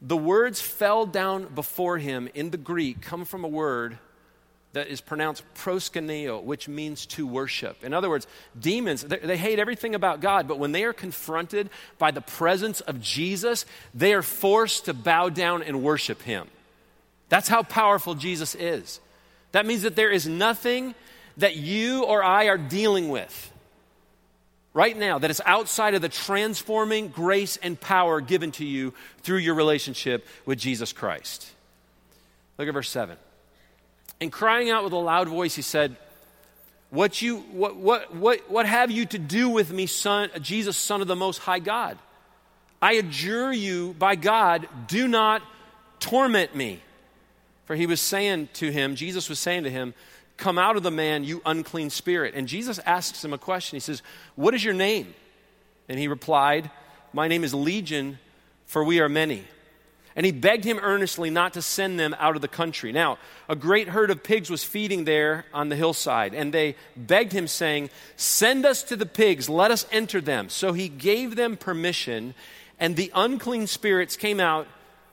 The 0.00 0.16
words 0.16 0.60
fell 0.60 1.04
down 1.04 1.46
before 1.52 1.98
him 1.98 2.28
in 2.32 2.50
the 2.50 2.58
Greek 2.58 3.00
come 3.00 3.24
from 3.24 3.42
a 3.42 3.48
word 3.48 3.98
that 4.76 4.88
is 4.88 5.00
pronounced 5.00 5.42
proskuneo, 5.54 6.42
which 6.42 6.68
means 6.68 7.06
to 7.06 7.26
worship. 7.26 7.82
In 7.82 7.94
other 7.94 8.10
words, 8.10 8.26
demons, 8.60 9.02
they, 9.02 9.16
they, 9.16 9.38
hate 9.38 9.58
everything 9.58 9.94
about 9.94 10.20
God, 10.20 10.46
but 10.46 10.58
when 10.58 10.72
they 10.72 10.84
are 10.84 10.92
confronted 10.92 11.70
by 11.98 12.10
the 12.10 12.20
presence 12.20 12.82
of 12.82 13.00
Jesus, 13.00 13.64
they 13.94 14.12
are 14.12 14.20
forced 14.20 14.84
to 14.84 14.92
bow 14.92 15.30
down 15.30 15.62
and 15.62 15.82
worship 15.82 16.20
him. 16.20 16.48
That's 17.30 17.48
how 17.48 17.62
powerful 17.62 18.14
Jesus 18.14 18.54
is. 18.54 19.00
That 19.52 19.64
means 19.64 19.80
that 19.80 19.96
there 19.96 20.10
is 20.10 20.26
nothing 20.26 20.94
that 21.38 21.56
you 21.56 22.04
or 22.04 22.22
I 22.22 22.44
are 22.48 22.58
dealing 22.58 23.08
with 23.08 23.52
right 24.74 24.96
now 24.96 25.18
that 25.18 25.30
is 25.30 25.40
outside 25.46 25.94
of 25.94 26.02
the 26.02 26.10
transforming 26.10 27.08
grace 27.08 27.56
and 27.56 27.80
power 27.80 28.20
given 28.20 28.52
to 28.52 28.64
you 28.66 28.92
through 29.22 29.38
your 29.38 29.54
relationship 29.54 30.26
with 30.44 30.58
Jesus 30.58 30.92
Christ. 30.92 31.50
Look 32.58 32.68
at 32.68 32.74
verse 32.74 32.90
7. 32.90 33.16
And 34.20 34.32
crying 34.32 34.70
out 34.70 34.84
with 34.84 34.92
a 34.92 34.98
loud 34.98 35.28
voice, 35.28 35.54
he 35.54 35.62
said, 35.62 35.96
what, 36.90 37.20
you, 37.20 37.38
what, 37.52 37.76
what, 37.76 38.14
what, 38.14 38.50
what 38.50 38.66
have 38.66 38.90
you 38.90 39.06
to 39.06 39.18
do 39.18 39.48
with 39.48 39.72
me, 39.72 39.86
son, 39.86 40.30
Jesus, 40.40 40.76
Son 40.76 41.00
of 41.00 41.08
the 41.08 41.16
Most 41.16 41.38
High 41.38 41.58
God? 41.58 41.98
I 42.80 42.92
adjure 42.94 43.52
you 43.52 43.94
by 43.98 44.14
God, 44.14 44.68
do 44.86 45.08
not 45.08 45.42
torment 45.98 46.54
me. 46.54 46.80
For 47.64 47.74
he 47.74 47.86
was 47.86 48.00
saying 48.00 48.48
to 48.54 48.70
him, 48.70 48.94
Jesus 48.94 49.28
was 49.28 49.38
saying 49.38 49.64
to 49.64 49.70
him, 49.70 49.94
Come 50.36 50.58
out 50.58 50.76
of 50.76 50.82
the 50.82 50.90
man, 50.90 51.24
you 51.24 51.40
unclean 51.46 51.90
spirit. 51.90 52.34
And 52.34 52.46
Jesus 52.46 52.78
asks 52.80 53.24
him 53.24 53.32
a 53.32 53.38
question. 53.38 53.76
He 53.76 53.80
says, 53.80 54.02
What 54.34 54.54
is 54.54 54.62
your 54.62 54.74
name? 54.74 55.14
And 55.88 55.98
he 55.98 56.08
replied, 56.08 56.70
My 57.12 57.26
name 57.26 57.42
is 57.42 57.54
Legion, 57.54 58.18
for 58.66 58.84
we 58.84 59.00
are 59.00 59.08
many. 59.08 59.44
And 60.16 60.24
he 60.24 60.32
begged 60.32 60.64
him 60.64 60.80
earnestly 60.82 61.28
not 61.28 61.52
to 61.52 61.62
send 61.62 62.00
them 62.00 62.16
out 62.18 62.36
of 62.36 62.42
the 62.42 62.48
country. 62.48 62.90
Now, 62.90 63.18
a 63.50 63.54
great 63.54 63.88
herd 63.88 64.10
of 64.10 64.22
pigs 64.22 64.48
was 64.48 64.64
feeding 64.64 65.04
there 65.04 65.44
on 65.52 65.68
the 65.68 65.76
hillside, 65.76 66.32
and 66.32 66.54
they 66.54 66.74
begged 66.96 67.32
him, 67.32 67.46
saying, 67.46 67.90
Send 68.16 68.64
us 68.64 68.82
to 68.84 68.96
the 68.96 69.04
pigs, 69.04 69.50
let 69.50 69.70
us 69.70 69.86
enter 69.92 70.22
them. 70.22 70.48
So 70.48 70.72
he 70.72 70.88
gave 70.88 71.36
them 71.36 71.58
permission, 71.58 72.34
and 72.80 72.96
the 72.96 73.12
unclean 73.14 73.66
spirits 73.66 74.16
came 74.16 74.40
out 74.40 74.66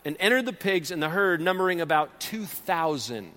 and 0.05 0.15
entered 0.21 0.45
the 0.45 0.53
pigs, 0.53 0.89
and 0.89 1.03
the 1.03 1.09
herd, 1.09 1.41
numbering 1.41 1.81
about 1.81 2.21
2,000. 2.21 3.31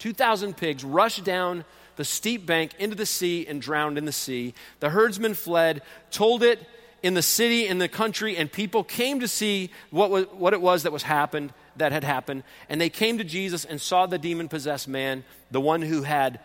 2,000 0.00 0.56
pigs 0.56 0.82
rushed 0.82 1.22
down 1.22 1.64
the 1.94 2.04
steep 2.04 2.44
bank 2.44 2.72
into 2.80 2.96
the 2.96 3.06
sea 3.06 3.46
and 3.46 3.62
drowned 3.62 3.98
in 3.98 4.04
the 4.04 4.12
sea. 4.12 4.54
The 4.80 4.90
herdsmen 4.90 5.34
fled, 5.34 5.82
told 6.10 6.42
it 6.42 6.60
in 7.02 7.14
the 7.14 7.22
city, 7.22 7.66
in 7.66 7.78
the 7.78 7.88
country, 7.88 8.36
and 8.36 8.50
people 8.50 8.84
came 8.84 9.20
to 9.20 9.28
see 9.28 9.70
what, 9.90 10.10
was, 10.10 10.26
what 10.26 10.52
it 10.52 10.60
was 10.60 10.84
that 10.84 10.92
was 10.92 11.02
happened, 11.02 11.52
that 11.76 11.92
had 11.92 12.04
happened. 12.04 12.44
And 12.68 12.80
they 12.80 12.90
came 12.90 13.18
to 13.18 13.24
Jesus 13.24 13.64
and 13.64 13.80
saw 13.80 14.06
the 14.06 14.18
demon 14.18 14.48
possessed 14.48 14.86
man, 14.86 15.24
the 15.50 15.60
one 15.60 15.82
who 15.82 16.02
had 16.02 16.38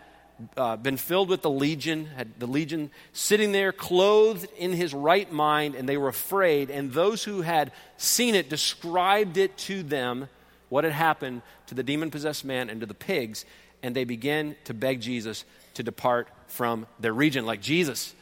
uh, 0.55 0.75
been 0.77 0.97
filled 0.97 1.29
with 1.29 1.41
the 1.41 1.49
legion, 1.49 2.05
had 2.15 2.39
the 2.39 2.47
legion 2.47 2.91
sitting 3.13 3.51
there 3.51 3.71
clothed 3.71 4.47
in 4.57 4.73
his 4.73 4.93
right 4.93 5.31
mind, 5.31 5.75
and 5.75 5.87
they 5.87 5.97
were 5.97 6.07
afraid. 6.07 6.69
And 6.69 6.91
those 6.91 7.23
who 7.23 7.41
had 7.41 7.71
seen 7.97 8.35
it 8.35 8.49
described 8.49 9.37
it 9.37 9.57
to 9.59 9.83
them, 9.83 10.27
what 10.69 10.83
had 10.83 10.93
happened 10.93 11.41
to 11.67 11.75
the 11.75 11.83
demon 11.83 12.11
possessed 12.11 12.45
man 12.45 12.69
and 12.69 12.81
to 12.81 12.85
the 12.85 12.93
pigs, 12.93 13.45
and 13.83 13.95
they 13.95 14.03
began 14.03 14.55
to 14.65 14.73
beg 14.73 15.01
Jesus 15.01 15.45
to 15.75 15.83
depart 15.83 16.27
from 16.47 16.87
their 16.99 17.13
region. 17.13 17.45
Like, 17.45 17.61
Jesus, 17.61 18.13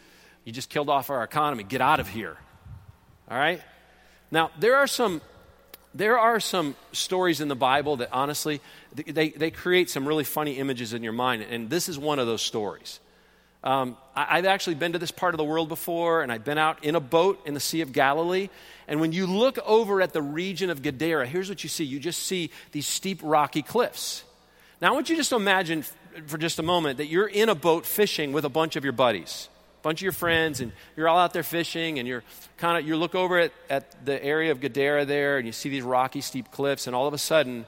you 0.45 0.51
just 0.51 0.69
killed 0.69 0.89
off 0.89 1.09
our 1.09 1.23
economy. 1.23 1.63
Get 1.63 1.81
out 1.81 1.99
of 1.99 2.07
here. 2.07 2.37
All 3.29 3.37
right? 3.37 3.61
Now, 4.31 4.51
there 4.59 4.77
are 4.77 4.87
some 4.87 5.21
there 5.93 6.19
are 6.19 6.41
some 6.41 6.75
stories 6.91 7.39
in 7.39 7.47
the 7.47 7.55
Bible 7.55 7.97
that 7.97 8.09
honestly, 8.11 8.59
they, 8.93 9.29
they 9.29 9.49
create 9.49 9.89
some 9.89 10.05
really 10.05 10.25
funny 10.25 10.57
images 10.57 10.93
in 10.93 11.03
your 11.03 11.13
mind, 11.13 11.43
and 11.43 11.69
this 11.69 11.87
is 11.87 11.97
one 11.97 12.19
of 12.19 12.27
those 12.27 12.41
stories. 12.41 12.99
Um, 13.63 13.95
I, 14.13 14.35
have 14.35 14.45
actually 14.45 14.75
been 14.75 14.91
to 14.91 14.99
this 14.99 15.11
part 15.11 15.33
of 15.33 15.37
the 15.37 15.45
world 15.45 15.69
before, 15.69 16.21
and 16.21 16.33
I've 16.33 16.43
been 16.43 16.57
out 16.57 16.83
in 16.83 16.95
a 16.95 16.99
boat 16.99 17.41
in 17.45 17.53
the 17.53 17.61
Sea 17.61 17.79
of 17.79 17.93
Galilee. 17.93 18.49
And 18.89 18.99
when 18.99 19.13
you 19.13 19.25
look 19.25 19.57
over 19.65 20.01
at 20.01 20.11
the 20.11 20.21
region 20.21 20.69
of 20.69 20.81
Gadara, 20.81 21.25
here's 21.27 21.47
what 21.47 21.63
you 21.63 21.69
see 21.69 21.85
you 21.85 21.99
just 21.99 22.23
see 22.23 22.51
these 22.73 22.85
steep, 22.85 23.21
rocky 23.23 23.61
cliffs. 23.61 24.25
Now, 24.81 24.89
I 24.89 24.91
want 24.91 25.09
you 25.09 25.15
just 25.15 25.29
to 25.29 25.37
imagine 25.37 25.85
for 26.27 26.37
just 26.37 26.59
a 26.59 26.63
moment 26.63 26.97
that 26.97 27.07
you're 27.07 27.27
in 27.27 27.47
a 27.47 27.55
boat 27.55 27.85
fishing 27.85 28.33
with 28.33 28.43
a 28.43 28.49
bunch 28.49 28.75
of 28.75 28.83
your 28.83 28.93
buddies 28.93 29.47
bunch 29.85 29.99
of 29.99 30.03
your 30.03 30.11
friends 30.11 30.61
and 30.61 30.71
you're 30.97 31.07
all 31.07 31.19
out 31.19 31.31
there 31.31 31.43
fishing 31.43 31.99
and 31.99 32.07
you're 32.07 32.23
kind 32.57 32.75
of 32.75 32.87
you 32.87 32.95
look 32.95 33.13
over 33.13 33.37
at, 33.37 33.51
at 33.69 34.03
the 34.03 34.23
area 34.25 34.51
of 34.51 34.59
gadara 34.59 35.05
there 35.05 35.37
and 35.37 35.45
you 35.45 35.51
see 35.51 35.69
these 35.69 35.83
rocky 35.83 36.21
steep 36.21 36.49
cliffs 36.49 36.87
and 36.87 36.95
all 36.95 37.05
of 37.07 37.13
a 37.13 37.19
sudden 37.19 37.67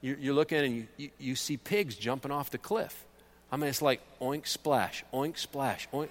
you, 0.00 0.16
you're 0.18 0.32
looking 0.32 0.56
and 0.64 0.74
you, 0.74 0.86
you, 0.96 1.10
you 1.18 1.36
see 1.36 1.58
pigs 1.58 1.96
jumping 1.96 2.30
off 2.30 2.48
the 2.48 2.56
cliff 2.56 3.04
i 3.52 3.58
mean 3.58 3.68
it's 3.68 3.82
like 3.82 4.00
oink 4.22 4.46
splash 4.46 5.04
oink 5.12 5.36
splash 5.36 5.86
oink 5.92 6.08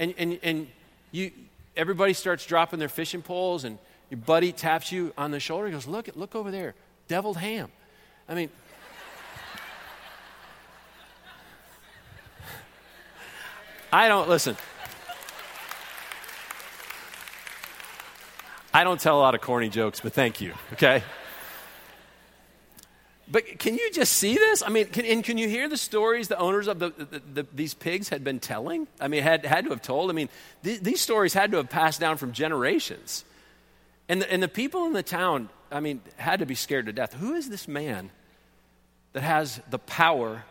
and, 0.00 0.14
and, 0.18 0.40
and 0.42 0.66
you 1.12 1.30
everybody 1.76 2.12
starts 2.12 2.44
dropping 2.44 2.80
their 2.80 2.88
fishing 2.88 3.22
poles 3.22 3.62
and 3.62 3.78
your 4.10 4.18
buddy 4.18 4.50
taps 4.50 4.90
you 4.90 5.12
on 5.16 5.30
the 5.30 5.38
shoulder 5.38 5.66
he 5.66 5.72
goes 5.72 5.86
look 5.86 6.08
look 6.16 6.34
over 6.34 6.50
there 6.50 6.74
deviled 7.06 7.36
ham 7.36 7.70
i 8.28 8.34
mean 8.34 8.50
I 13.92 14.08
don't 14.08 14.28
listen. 14.28 14.56
I 18.82 18.84
don't 18.84 19.00
tell 19.00 19.16
a 19.16 19.22
lot 19.22 19.36
of 19.36 19.40
corny 19.40 19.68
jokes, 19.68 20.00
but 20.00 20.12
thank 20.12 20.40
you, 20.40 20.54
okay? 20.72 21.04
But 23.28 23.60
can 23.60 23.76
you 23.76 23.92
just 23.92 24.14
see 24.14 24.34
this? 24.34 24.60
I 24.60 24.70
mean, 24.70 24.86
can, 24.86 25.04
and 25.06 25.22
can 25.22 25.38
you 25.38 25.48
hear 25.48 25.68
the 25.68 25.76
stories 25.76 26.26
the 26.26 26.36
owners 26.36 26.66
of 26.66 26.80
the, 26.80 26.90
the, 26.90 27.22
the, 27.34 27.46
these 27.54 27.74
pigs 27.74 28.08
had 28.08 28.24
been 28.24 28.40
telling? 28.40 28.88
I 29.00 29.06
mean, 29.06 29.22
had, 29.22 29.46
had 29.46 29.66
to 29.66 29.70
have 29.70 29.82
told. 29.82 30.10
I 30.10 30.14
mean, 30.14 30.28
th- 30.64 30.80
these 30.80 31.00
stories 31.00 31.32
had 31.32 31.52
to 31.52 31.58
have 31.58 31.70
passed 31.70 32.00
down 32.00 32.16
from 32.16 32.32
generations. 32.32 33.24
And 34.08 34.22
the, 34.22 34.32
and 34.32 34.42
the 34.42 34.48
people 34.48 34.84
in 34.86 34.94
the 34.94 35.04
town, 35.04 35.48
I 35.70 35.78
mean, 35.78 36.00
had 36.16 36.40
to 36.40 36.46
be 36.46 36.56
scared 36.56 36.86
to 36.86 36.92
death. 36.92 37.14
Who 37.14 37.34
is 37.34 37.48
this 37.48 37.68
man 37.68 38.10
that 39.12 39.22
has 39.22 39.60
the 39.70 39.78
power 39.78 40.42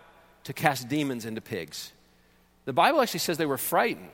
to 0.45 0.53
cast 0.53 0.87
demons 0.87 1.25
into 1.25 1.41
pigs? 1.41 1.91
The 2.63 2.71
Bible 2.71 3.01
actually 3.01 3.19
says 3.19 3.37
they 3.37 3.45
were 3.45 3.57
frightened. 3.57 4.11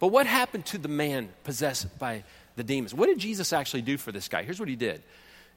But 0.00 0.08
what 0.08 0.26
happened 0.26 0.66
to 0.66 0.76
the 0.76 0.88
man 0.88 1.30
possessed 1.44 1.98
by 1.98 2.24
the 2.56 2.64
demons. 2.64 2.94
What 2.94 3.06
did 3.06 3.18
Jesus 3.18 3.52
actually 3.52 3.82
do 3.82 3.96
for 3.96 4.12
this 4.12 4.28
guy? 4.28 4.42
Here's 4.42 4.60
what 4.60 4.68
he 4.68 4.76
did 4.76 5.02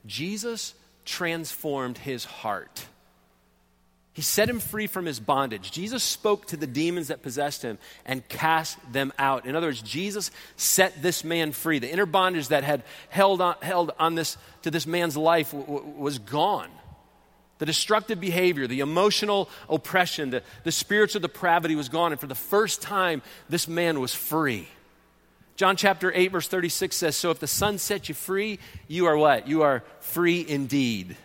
Jesus 0.06 0.74
transformed 1.06 1.98
his 1.98 2.26
heart. 2.26 2.86
He 4.18 4.24
set 4.24 4.50
him 4.50 4.60
free 4.60 4.88
from 4.88 5.06
his 5.06 5.20
bondage. 5.20 5.70
Jesus 5.70 6.02
spoke 6.02 6.48
to 6.48 6.58
the 6.58 6.66
demons 6.66 7.10
that 7.10 7.22
possessed 7.22 7.62
him 7.62 7.78
and 8.04 8.28
cast 8.28 8.80
them 8.92 9.14
out. 9.20 9.46
In 9.46 9.56
other 9.56 9.68
words, 9.68 9.84
Jesus 9.84 10.32
set 10.56 11.04
this 11.04 11.24
man 11.24 11.52
free. 11.52 11.78
The 11.78 11.92
inner 11.92 12.08
bondage 12.08 12.48
that 12.48 12.64
had 12.64 12.82
held 13.10 13.42
on, 13.42 13.58
held 13.62 13.92
on 14.00 14.16
this, 14.16 14.36
to 14.64 14.72
this 14.72 14.88
man's 14.88 15.16
life 15.16 15.52
w- 15.52 15.68
w- 15.68 16.00
was 16.00 16.18
gone. 16.18 16.70
The 17.60 17.68
destructive 17.68 18.20
behavior, 18.20 18.66
the 18.66 18.80
emotional 18.80 19.50
oppression, 19.70 20.32
the, 20.32 20.42
the 20.64 20.72
spiritual 20.72 21.22
depravity 21.22 21.76
was 21.76 21.88
gone. 21.88 22.12
And 22.12 22.20
for 22.20 22.26
the 22.26 22.34
first 22.34 22.82
time, 22.82 23.22
this 23.50 23.68
man 23.68 24.00
was 24.00 24.16
free. 24.16 24.68
John 25.58 25.76
chapter 25.76 26.12
8, 26.14 26.32
verse 26.32 26.48
36 26.48 26.96
says, 26.96 27.16
So 27.16 27.32
if 27.32 27.40
the 27.40 27.48
Son 27.48 27.80
sets 27.80 28.10
you 28.10 28.16
free, 28.16 28.60
you 28.88 29.08
are 29.08 29.18
what? 29.18 29.48
You 29.48 29.64
are 29.64 29.84
free 30.02 30.46
indeed. 30.48 31.18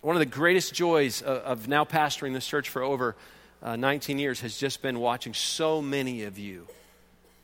One 0.00 0.16
of 0.16 0.20
the 0.20 0.26
greatest 0.26 0.72
joys 0.72 1.20
of, 1.20 1.36
of 1.42 1.68
now 1.68 1.84
pastoring 1.84 2.32
this 2.32 2.46
church 2.46 2.70
for 2.70 2.82
over 2.82 3.14
uh, 3.62 3.76
19 3.76 4.18
years 4.18 4.40
has 4.40 4.56
just 4.56 4.80
been 4.80 5.00
watching 5.00 5.34
so 5.34 5.82
many 5.82 6.22
of 6.22 6.38
you 6.38 6.66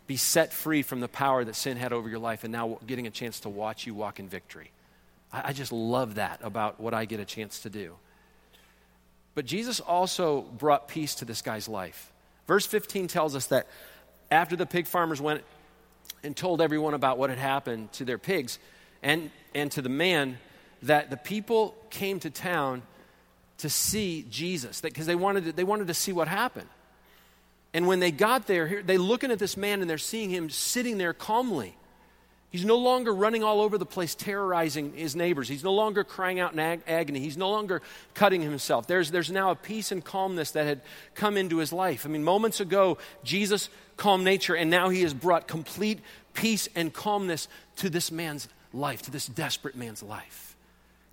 be 0.07 0.17
set 0.17 0.51
free 0.51 0.81
from 0.81 1.01
the 1.01 1.09
power 1.09 1.45
that 1.45 1.55
sin 1.55 1.77
had 1.77 1.93
over 1.93 2.09
your 2.09 2.19
life 2.19 2.45
and 2.45 2.53
now 2.53 2.79
getting 2.87 3.07
a 3.07 3.11
chance 3.11 3.41
to 3.41 3.51
watch 3.51 3.87
you 3.87 3.93
walk 3.93 4.19
in 4.19 4.29
victory. 4.31 4.71
I, 5.31 5.49
I 5.49 5.53
just 5.53 5.73
love 5.73 6.15
that 6.15 6.41
about 6.43 6.81
what 6.81 6.95
I 6.95 7.05
get 7.05 7.21
a 7.21 7.25
chance 7.27 7.61
to 7.61 7.71
do. 7.71 7.97
But 9.35 9.45
Jesus 9.45 9.79
also 9.79 10.41
brought 10.41 10.89
peace 10.89 11.17
to 11.17 11.27
this 11.27 11.43
guy's 11.43 11.69
life. 11.69 12.13
Verse 12.47 12.65
15 12.65 13.09
tells 13.09 13.35
us 13.37 13.49
that 13.49 13.67
after 14.35 14.57
the 14.57 14.67
pig 14.67 14.87
farmers 14.87 15.21
went 15.21 15.43
and 16.23 16.37
told 16.37 16.61
everyone 16.61 16.95
about 16.95 17.19
what 17.19 17.31
had 17.31 17.39
happened 17.39 17.93
to 17.93 18.05
their 18.05 18.19
pigs 18.19 18.59
and, 19.03 19.31
and 19.55 19.71
to 19.73 19.83
the 19.83 19.89
man 19.89 20.39
that 20.83 21.11
the 21.11 21.17
people 21.17 21.75
came 21.91 22.21
to 22.21 22.31
town 22.31 22.83
to 23.59 23.71
see 23.71 24.27
Jesus 24.31 24.81
because 24.81 25.07
they 25.07 25.15
wanted 25.15 25.57
they 25.57 25.65
wanted 25.65 25.87
to 25.87 25.95
see 25.95 26.13
what 26.13 26.29
happened. 26.29 26.69
And 27.73 27.87
when 27.87 28.01
they 28.01 28.11
got 28.11 28.47
there, 28.47 28.83
they're 28.85 28.99
looking 28.99 29.31
at 29.31 29.39
this 29.39 29.57
man 29.57 29.81
and 29.81 29.89
they're 29.89 29.99
seeing 29.99 30.31
him 30.31 30.51
sitting 30.51 30.99
there 30.99 31.13
calmly. 31.13 31.77
He's 32.55 32.65
no 32.65 32.79
longer 32.79 33.13
running 33.13 33.43
all 33.43 33.61
over 33.61 33.79
the 33.79 33.85
place, 33.85 34.15
terrorizing 34.15 34.93
his 34.93 35.17
neighbors. 35.17 35.49
He's 35.49 35.65
no 35.65 35.73
longer 35.73 36.05
crying 36.05 36.39
out 36.39 36.53
in 36.53 36.61
ag- 36.61 36.83
agony. 36.87 37.19
He's 37.19 37.37
no 37.37 37.51
longer 37.51 37.83
cutting 38.15 38.43
himself. 38.43 38.87
There's, 38.87 39.11
there's 39.11 39.29
now 39.29 39.51
a 39.51 39.57
peace 39.57 39.91
and 39.91 40.05
calmness 40.05 40.53
that 40.53 40.65
had 40.65 40.81
come 41.17 41.37
into 41.37 41.57
his 41.57 41.73
life. 41.73 42.07
I 42.07 42.11
mean, 42.11 42.23
moments 42.23 42.61
ago, 42.61 42.99
Jesus 43.25 43.71
calmed 43.97 44.23
nature, 44.23 44.55
and 44.55 44.71
now 44.71 44.89
he 44.89 45.03
has 45.03 45.13
brought 45.13 45.49
complete 45.49 45.99
peace 46.33 46.69
and 46.77 46.93
calmness 46.93 47.49
to 47.79 47.91
this 47.91 48.13
man's 48.13 48.47
life, 48.73 49.03
to 49.03 49.11
this 49.11 49.27
desperate 49.27 49.75
man's 49.75 50.01
life. 50.01 50.55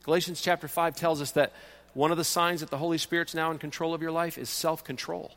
Galatians 0.03 0.41
chapter 0.41 0.67
5 0.67 0.95
tells 0.95 1.23
us 1.23 1.31
that 1.31 1.53
one 1.95 2.11
of 2.11 2.17
the 2.17 2.23
signs 2.23 2.59
that 2.59 2.69
the 2.69 2.77
Holy 2.77 2.99
Spirit's 2.99 3.33
now 3.33 3.49
in 3.49 3.57
control 3.57 3.95
of 3.95 4.03
your 4.03 4.11
life 4.11 4.37
is 4.37 4.47
self 4.47 4.83
control. 4.83 5.31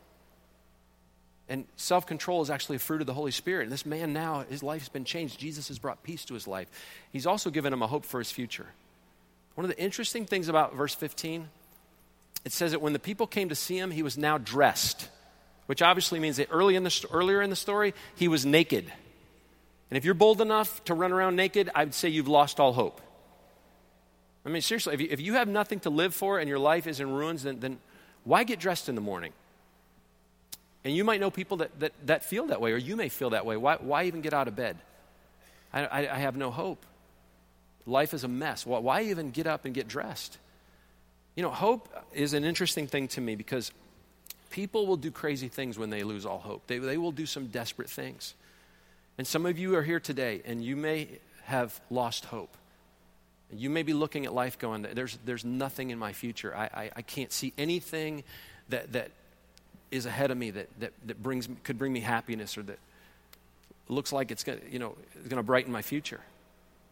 And 1.48 1.66
self 1.76 2.06
control 2.06 2.42
is 2.42 2.50
actually 2.50 2.76
a 2.76 2.80
fruit 2.80 3.00
of 3.00 3.06
the 3.06 3.14
Holy 3.14 3.30
Spirit. 3.30 3.64
And 3.64 3.72
this 3.72 3.84
man 3.84 4.12
now, 4.12 4.44
his 4.48 4.62
life 4.62 4.80
has 4.80 4.88
been 4.88 5.04
changed. 5.04 5.38
Jesus 5.38 5.68
has 5.68 5.78
brought 5.78 6.02
peace 6.02 6.24
to 6.26 6.34
his 6.34 6.46
life. 6.46 6.68
He's 7.12 7.26
also 7.26 7.50
given 7.50 7.72
him 7.72 7.82
a 7.82 7.86
hope 7.86 8.04
for 8.04 8.18
his 8.18 8.30
future. 8.30 8.66
One 9.54 9.64
of 9.64 9.70
the 9.70 9.80
interesting 9.80 10.24
things 10.24 10.48
about 10.48 10.74
verse 10.74 10.94
15, 10.94 11.48
it 12.44 12.52
says 12.52 12.72
that 12.72 12.80
when 12.80 12.92
the 12.92 12.98
people 12.98 13.26
came 13.26 13.50
to 13.50 13.54
see 13.54 13.78
him, 13.78 13.90
he 13.90 14.02
was 14.02 14.18
now 14.18 14.38
dressed, 14.38 15.08
which 15.66 15.82
obviously 15.82 16.18
means 16.18 16.38
that 16.38 16.48
early 16.50 16.76
in 16.76 16.82
the, 16.82 17.06
earlier 17.12 17.40
in 17.40 17.50
the 17.50 17.56
story, 17.56 17.94
he 18.16 18.26
was 18.26 18.44
naked. 18.44 18.90
And 19.90 19.98
if 19.98 20.04
you're 20.04 20.14
bold 20.14 20.40
enough 20.40 20.82
to 20.84 20.94
run 20.94 21.12
around 21.12 21.36
naked, 21.36 21.70
I 21.74 21.84
would 21.84 21.94
say 21.94 22.08
you've 22.08 22.26
lost 22.26 22.58
all 22.58 22.72
hope. 22.72 23.00
I 24.44 24.48
mean, 24.48 24.62
seriously, 24.62 24.94
if 24.94 25.00
you, 25.00 25.08
if 25.10 25.20
you 25.20 25.34
have 25.34 25.48
nothing 25.48 25.80
to 25.80 25.90
live 25.90 26.14
for 26.14 26.38
and 26.38 26.48
your 26.48 26.58
life 26.58 26.86
is 26.86 27.00
in 27.00 27.12
ruins, 27.12 27.44
then, 27.44 27.60
then 27.60 27.78
why 28.24 28.44
get 28.44 28.58
dressed 28.58 28.88
in 28.88 28.94
the 28.94 29.00
morning? 29.00 29.32
And 30.84 30.94
you 30.94 31.02
might 31.02 31.18
know 31.18 31.30
people 31.30 31.58
that, 31.58 31.80
that, 31.80 31.92
that 32.06 32.24
feel 32.24 32.46
that 32.46 32.60
way, 32.60 32.72
or 32.72 32.76
you 32.76 32.94
may 32.94 33.08
feel 33.08 33.30
that 33.30 33.46
way. 33.46 33.56
Why, 33.56 33.76
why 33.76 34.04
even 34.04 34.20
get 34.20 34.34
out 34.34 34.48
of 34.48 34.54
bed? 34.54 34.76
I, 35.72 35.84
I, 35.84 35.98
I 36.14 36.18
have 36.18 36.36
no 36.36 36.50
hope. 36.50 36.84
Life 37.86 38.12
is 38.14 38.22
a 38.24 38.28
mess. 38.28 38.66
Why, 38.66 38.78
why 38.78 39.02
even 39.02 39.30
get 39.30 39.46
up 39.46 39.64
and 39.64 39.74
get 39.74 39.88
dressed? 39.88 40.38
You 41.36 41.42
know, 41.42 41.50
hope 41.50 41.88
is 42.12 42.34
an 42.34 42.44
interesting 42.44 42.86
thing 42.86 43.08
to 43.08 43.20
me 43.20 43.34
because 43.34 43.72
people 44.50 44.86
will 44.86 44.96
do 44.96 45.10
crazy 45.10 45.48
things 45.48 45.78
when 45.78 45.90
they 45.90 46.02
lose 46.02 46.26
all 46.26 46.38
hope. 46.38 46.66
They, 46.66 46.78
they 46.78 46.98
will 46.98 47.12
do 47.12 47.26
some 47.26 47.46
desperate 47.46 47.90
things. 47.90 48.34
And 49.16 49.26
some 49.26 49.46
of 49.46 49.58
you 49.58 49.74
are 49.76 49.82
here 49.82 50.00
today 50.00 50.42
and 50.44 50.62
you 50.62 50.76
may 50.76 51.08
have 51.44 51.78
lost 51.90 52.26
hope. 52.26 52.56
You 53.50 53.70
may 53.70 53.82
be 53.82 53.92
looking 53.92 54.26
at 54.26 54.34
life 54.34 54.58
going, 54.58 54.86
there's, 54.94 55.18
there's 55.24 55.44
nothing 55.44 55.90
in 55.90 55.98
my 55.98 56.12
future. 56.12 56.54
I, 56.56 56.64
I, 56.64 56.90
I 56.96 57.02
can't 57.02 57.32
see 57.32 57.52
anything 57.56 58.24
that, 58.68 58.92
that 58.92 59.10
is 59.94 60.06
ahead 60.06 60.30
of 60.30 60.36
me 60.36 60.50
that, 60.50 60.68
that, 60.80 60.92
that 61.06 61.22
brings, 61.22 61.48
could 61.62 61.78
bring 61.78 61.92
me 61.92 62.00
happiness 62.00 62.58
or 62.58 62.62
that 62.64 62.78
looks 63.88 64.12
like 64.12 64.30
it's 64.30 64.42
going 64.42 64.60
you 64.70 64.78
know, 64.78 64.96
to 65.28 65.42
brighten 65.42 65.72
my 65.72 65.82
future. 65.82 66.20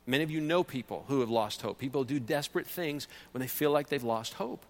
Many 0.07 0.25
of 0.25 0.31
you 0.31 0.41
know 0.41 0.63
people 0.63 1.05
who 1.09 1.21
have 1.21 1.31
lost 1.31 1.63
hope. 1.63 1.79
People 1.79 2.05
do 2.05 2.21
desperate 2.21 2.67
things 2.67 3.09
when 3.33 3.41
they 3.41 3.47
feel 3.49 3.71
like 3.71 3.89
they've 3.89 4.03
lost 4.03 4.35
hope. 4.35 4.65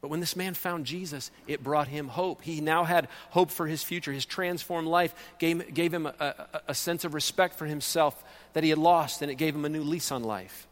But 0.00 0.08
when 0.08 0.20
this 0.20 0.34
man 0.34 0.54
found 0.54 0.86
Jesus, 0.86 1.30
it 1.46 1.62
brought 1.62 1.88
him 1.88 2.08
hope. 2.08 2.42
He 2.42 2.60
now 2.60 2.84
had 2.84 3.08
hope 3.30 3.50
for 3.50 3.66
his 3.66 3.82
future. 3.82 4.12
His 4.12 4.24
transformed 4.24 4.88
life 4.88 5.14
gave, 5.38 5.74
gave 5.74 5.92
him 5.92 6.06
a, 6.06 6.14
a, 6.18 6.60
a 6.68 6.74
sense 6.74 7.04
of 7.04 7.14
respect 7.14 7.56
for 7.56 7.66
himself 7.66 8.22
that 8.54 8.64
he 8.64 8.70
had 8.70 8.78
lost, 8.78 9.22
and 9.22 9.30
it 9.30 9.34
gave 9.34 9.54
him 9.54 9.64
a 9.64 9.68
new 9.68 9.82
lease 9.82 10.10
on 10.10 10.22
life. 10.22 10.66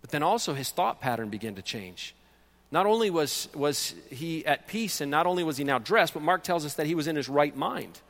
But 0.00 0.10
then 0.10 0.22
also 0.22 0.54
his 0.54 0.70
thought 0.70 1.00
pattern 1.00 1.28
began 1.28 1.54
to 1.54 1.62
change. 1.62 2.14
Not 2.70 2.86
only 2.86 3.10
was, 3.10 3.48
was 3.54 3.94
he 4.10 4.44
at 4.44 4.66
peace 4.66 5.00
and 5.00 5.10
not 5.10 5.26
only 5.26 5.42
was 5.42 5.56
he 5.56 5.64
now 5.64 5.78
dressed, 5.78 6.14
but 6.14 6.22
Mark 6.22 6.42
tells 6.42 6.66
us 6.66 6.74
that 6.74 6.86
he 6.86 6.94
was 6.94 7.06
in 7.06 7.16
his 7.16 7.28
right 7.28 7.56
mind. 7.56 8.00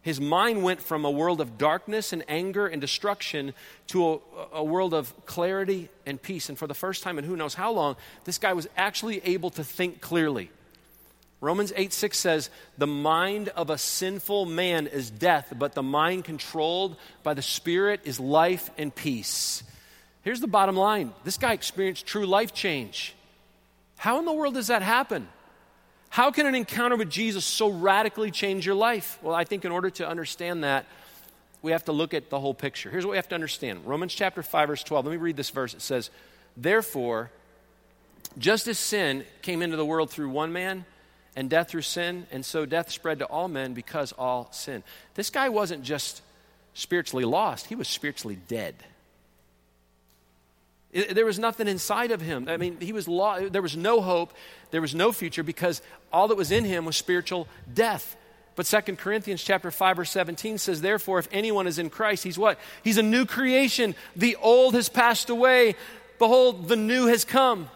His 0.00 0.20
mind 0.20 0.64
went 0.64 0.82
from 0.82 1.04
a 1.04 1.10
world 1.10 1.40
of 1.40 1.58
darkness 1.58 2.12
and 2.12 2.24
anger 2.26 2.66
and 2.66 2.80
destruction 2.80 3.54
to 3.88 4.14
a, 4.14 4.18
a, 4.54 4.64
world 4.64 4.94
of 4.94 5.14
clarity 5.26 5.90
and 6.04 6.20
peace. 6.20 6.48
And 6.48 6.58
for 6.58 6.66
the 6.66 6.74
first 6.74 7.04
time 7.04 7.18
in 7.18 7.24
who 7.24 7.36
knows 7.36 7.54
how 7.54 7.70
long, 7.70 7.96
this 8.24 8.38
guy 8.38 8.52
was 8.52 8.68
actually 8.76 9.24
able 9.24 9.50
to 9.50 9.62
think 9.62 10.00
clearly. 10.00 10.50
Romans 11.40 11.72
8 11.76 11.92
6 11.92 12.18
says, 12.18 12.50
The 12.78 12.86
mind 12.86 13.50
of 13.50 13.70
a 13.70 13.78
sinful 13.78 14.46
man 14.46 14.88
is 14.88 15.08
death, 15.08 15.52
but 15.56 15.74
the 15.74 15.82
mind 15.82 16.24
controlled 16.24 16.96
by 17.22 17.34
the 17.34 17.42
Spirit 17.42 18.00
is 18.04 18.18
life 18.18 18.70
and 18.78 18.92
peace. 18.92 19.62
Here's 20.22 20.40
the 20.40 20.48
bottom 20.48 20.76
line 20.76 21.12
this 21.22 21.38
guy 21.38 21.52
experienced 21.52 22.06
true 22.06 22.26
life 22.26 22.52
change. 22.52 23.14
How 24.02 24.18
in 24.18 24.24
the 24.24 24.32
world 24.32 24.54
does 24.54 24.66
that 24.66 24.82
happen? 24.82 25.28
How 26.08 26.32
can 26.32 26.46
an 26.46 26.56
encounter 26.56 26.96
with 26.96 27.08
Jesus 27.08 27.44
so 27.44 27.70
radically 27.70 28.32
change 28.32 28.66
your 28.66 28.74
life? 28.74 29.16
Well, 29.22 29.32
I 29.32 29.44
think 29.44 29.64
in 29.64 29.70
order 29.70 29.90
to 29.90 30.08
understand 30.08 30.64
that, 30.64 30.86
we 31.62 31.70
have 31.70 31.84
to 31.84 31.92
look 31.92 32.12
at 32.12 32.28
the 32.28 32.40
whole 32.40 32.52
picture. 32.52 32.90
Here's 32.90 33.06
what 33.06 33.12
we 33.12 33.16
have 33.16 33.28
to 33.28 33.36
understand 33.36 33.86
Romans 33.86 34.12
chapter 34.12 34.42
5, 34.42 34.68
verse 34.70 34.82
12. 34.82 35.06
Let 35.06 35.12
me 35.12 35.18
read 35.18 35.36
this 35.36 35.50
verse. 35.50 35.72
It 35.72 35.82
says, 35.82 36.10
Therefore, 36.56 37.30
just 38.38 38.66
as 38.66 38.76
sin 38.76 39.24
came 39.40 39.62
into 39.62 39.76
the 39.76 39.86
world 39.86 40.10
through 40.10 40.30
one 40.30 40.52
man, 40.52 40.84
and 41.36 41.48
death 41.48 41.70
through 41.70 41.82
sin, 41.82 42.26
and 42.32 42.44
so 42.44 42.66
death 42.66 42.90
spread 42.90 43.20
to 43.20 43.26
all 43.26 43.46
men 43.46 43.72
because 43.72 44.10
all 44.18 44.48
sin. 44.50 44.82
This 45.14 45.30
guy 45.30 45.48
wasn't 45.48 45.84
just 45.84 46.22
spiritually 46.74 47.24
lost, 47.24 47.66
he 47.66 47.76
was 47.76 47.86
spiritually 47.86 48.38
dead. 48.48 48.74
There 50.92 51.24
was 51.24 51.38
nothing 51.38 51.68
inside 51.68 52.10
of 52.10 52.20
him. 52.20 52.48
I 52.48 52.58
mean, 52.58 52.78
he 52.80 52.92
was 52.92 53.08
lost. 53.08 53.52
There 53.52 53.62
was 53.62 53.76
no 53.76 54.02
hope. 54.02 54.32
There 54.70 54.82
was 54.82 54.94
no 54.94 55.10
future 55.10 55.42
because 55.42 55.80
all 56.12 56.28
that 56.28 56.36
was 56.36 56.50
in 56.50 56.64
him 56.64 56.84
was 56.84 56.96
spiritual 56.96 57.48
death. 57.72 58.16
But 58.56 58.66
2 58.66 58.96
Corinthians 58.96 59.42
chapter 59.42 59.70
5 59.70 59.96
verse 59.96 60.10
17 60.10 60.58
says, 60.58 60.82
Therefore, 60.82 61.18
if 61.18 61.28
anyone 61.32 61.66
is 61.66 61.78
in 61.78 61.88
Christ, 61.88 62.24
he's 62.24 62.38
what? 62.38 62.58
He's 62.84 62.98
a 62.98 63.02
new 63.02 63.24
creation. 63.24 63.94
The 64.14 64.36
old 64.36 64.74
has 64.74 64.90
passed 64.90 65.30
away. 65.30 65.76
Behold, 66.18 66.68
the 66.68 66.76
new 66.76 67.06
has 67.06 67.24
come. 67.24 67.70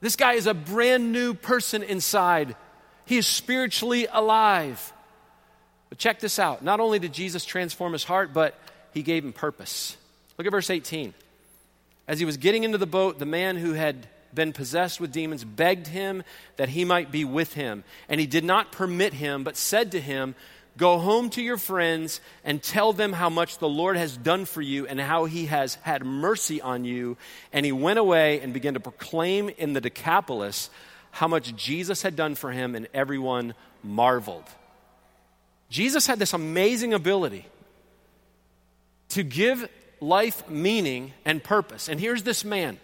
This 0.00 0.16
guy 0.16 0.34
is 0.34 0.46
a 0.46 0.54
brand 0.54 1.12
new 1.12 1.34
person 1.34 1.84
inside. 1.84 2.56
He 3.04 3.16
is 3.16 3.26
spiritually 3.26 4.08
alive. 4.10 4.92
But 5.88 5.98
check 5.98 6.18
this 6.18 6.40
out. 6.40 6.62
Not 6.62 6.80
only 6.80 6.98
did 6.98 7.12
Jesus 7.12 7.44
transform 7.44 7.92
his 7.92 8.04
heart, 8.04 8.32
but 8.34 8.58
he 8.92 9.02
gave 9.02 9.24
him 9.24 9.32
purpose. 9.32 9.96
Look 10.36 10.46
at 10.46 10.50
verse 10.50 10.70
18. 10.70 11.14
As 12.08 12.18
he 12.18 12.24
was 12.24 12.38
getting 12.38 12.64
into 12.64 12.78
the 12.78 12.86
boat, 12.86 13.18
the 13.18 13.26
man 13.26 13.56
who 13.56 13.74
had 13.74 14.08
been 14.34 14.52
possessed 14.52 15.00
with 15.00 15.12
demons 15.12 15.44
begged 15.44 15.86
him 15.86 16.22
that 16.56 16.70
he 16.70 16.84
might 16.84 17.12
be 17.12 17.24
with 17.24 17.52
him. 17.52 17.84
And 18.08 18.18
he 18.18 18.26
did 18.26 18.44
not 18.44 18.72
permit 18.72 19.12
him, 19.12 19.44
but 19.44 19.56
said 19.56 19.92
to 19.92 20.00
him, 20.00 20.34
Go 20.78 20.98
home 20.98 21.28
to 21.30 21.42
your 21.42 21.56
friends 21.56 22.20
and 22.44 22.62
tell 22.62 22.92
them 22.92 23.12
how 23.12 23.28
much 23.28 23.58
the 23.58 23.68
Lord 23.68 23.96
has 23.96 24.16
done 24.16 24.44
for 24.44 24.62
you 24.62 24.86
and 24.86 25.00
how 25.00 25.24
he 25.24 25.46
has 25.46 25.74
had 25.76 26.06
mercy 26.06 26.60
on 26.60 26.84
you. 26.84 27.16
And 27.52 27.66
he 27.66 27.72
went 27.72 27.98
away 27.98 28.40
and 28.40 28.54
began 28.54 28.74
to 28.74 28.80
proclaim 28.80 29.50
in 29.58 29.72
the 29.72 29.80
Decapolis 29.80 30.70
how 31.10 31.26
much 31.26 31.54
Jesus 31.56 32.02
had 32.02 32.14
done 32.14 32.36
for 32.36 32.52
him, 32.52 32.76
and 32.76 32.86
everyone 32.94 33.54
marveled. 33.82 34.44
Jesus 35.68 36.06
had 36.06 36.18
this 36.20 36.32
amazing 36.32 36.94
ability 36.94 37.44
to 39.10 39.24
give 39.24 39.68
life 40.00 40.48
meaning 40.48 41.12
and 41.24 41.42
purpose. 41.42 41.88
And 41.88 42.00
here's 42.00 42.22
this 42.22 42.44
man. 42.44 42.78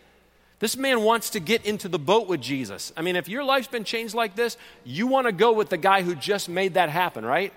This 0.60 0.76
man 0.76 1.02
wants 1.02 1.30
to 1.30 1.40
get 1.40 1.66
into 1.66 1.88
the 1.88 1.98
boat 1.98 2.28
with 2.28 2.40
Jesus. 2.40 2.92
I 2.96 3.02
mean, 3.02 3.16
if 3.16 3.28
your 3.28 3.44
life's 3.44 3.66
been 3.66 3.84
changed 3.84 4.14
like 4.14 4.34
this, 4.34 4.56
you 4.84 5.06
want 5.06 5.26
to 5.26 5.32
go 5.32 5.52
with 5.52 5.68
the 5.68 5.76
guy 5.76 6.02
who 6.02 6.14
just 6.14 6.48
made 6.48 6.74
that 6.74 6.88
happen, 6.88 7.24
right? 7.24 7.52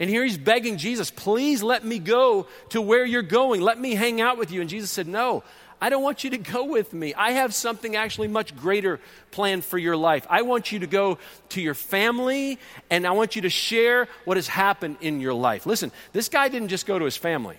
And 0.00 0.08
here 0.08 0.24
he's 0.24 0.38
begging 0.38 0.78
Jesus, 0.78 1.10
please 1.10 1.62
let 1.62 1.84
me 1.84 1.98
go 1.98 2.46
to 2.70 2.80
where 2.80 3.04
you're 3.04 3.22
going. 3.22 3.60
Let 3.60 3.78
me 3.78 3.94
hang 3.94 4.20
out 4.20 4.38
with 4.38 4.52
you. 4.52 4.60
And 4.60 4.70
Jesus 4.70 4.90
said, 4.90 5.08
No, 5.08 5.42
I 5.80 5.90
don't 5.90 6.02
want 6.02 6.24
you 6.24 6.30
to 6.30 6.38
go 6.38 6.64
with 6.64 6.92
me. 6.92 7.14
I 7.14 7.32
have 7.32 7.52
something 7.52 7.96
actually 7.96 8.28
much 8.28 8.56
greater 8.56 9.00
planned 9.30 9.64
for 9.64 9.78
your 9.78 9.96
life. 9.96 10.26
I 10.30 10.42
want 10.42 10.72
you 10.72 10.80
to 10.80 10.86
go 10.86 11.18
to 11.50 11.60
your 11.60 11.74
family 11.74 12.58
and 12.90 13.06
I 13.06 13.12
want 13.12 13.36
you 13.36 13.42
to 13.42 13.50
share 13.50 14.08
what 14.24 14.36
has 14.36 14.48
happened 14.48 14.96
in 15.00 15.20
your 15.20 15.34
life. 15.34 15.66
Listen, 15.66 15.92
this 16.12 16.28
guy 16.28 16.48
didn't 16.48 16.68
just 16.68 16.86
go 16.86 16.98
to 16.98 17.04
his 17.04 17.16
family. 17.16 17.56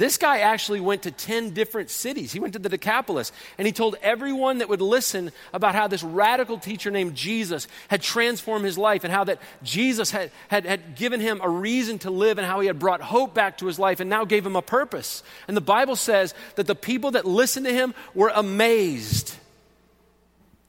This 0.00 0.16
guy 0.16 0.38
actually 0.38 0.80
went 0.80 1.02
to 1.02 1.10
10 1.10 1.50
different 1.50 1.90
cities. 1.90 2.32
He 2.32 2.40
went 2.40 2.54
to 2.54 2.58
the 2.58 2.70
Decapolis 2.70 3.32
and 3.58 3.66
he 3.66 3.72
told 3.72 3.96
everyone 4.00 4.56
that 4.58 4.70
would 4.70 4.80
listen 4.80 5.30
about 5.52 5.74
how 5.74 5.88
this 5.88 6.02
radical 6.02 6.56
teacher 6.56 6.90
named 6.90 7.14
Jesus 7.14 7.68
had 7.88 8.00
transformed 8.00 8.64
his 8.64 8.78
life 8.78 9.04
and 9.04 9.12
how 9.12 9.24
that 9.24 9.42
Jesus 9.62 10.10
had, 10.10 10.30
had, 10.48 10.64
had 10.64 10.96
given 10.96 11.20
him 11.20 11.42
a 11.42 11.50
reason 11.50 11.98
to 11.98 12.10
live 12.10 12.38
and 12.38 12.46
how 12.46 12.60
he 12.60 12.66
had 12.66 12.78
brought 12.78 13.02
hope 13.02 13.34
back 13.34 13.58
to 13.58 13.66
his 13.66 13.78
life 13.78 14.00
and 14.00 14.08
now 14.08 14.24
gave 14.24 14.46
him 14.46 14.56
a 14.56 14.62
purpose. 14.62 15.22
And 15.46 15.54
the 15.54 15.60
Bible 15.60 15.96
says 15.96 16.32
that 16.54 16.66
the 16.66 16.74
people 16.74 17.10
that 17.10 17.26
listened 17.26 17.66
to 17.66 17.72
him 17.74 17.92
were 18.14 18.32
amazed. 18.34 19.34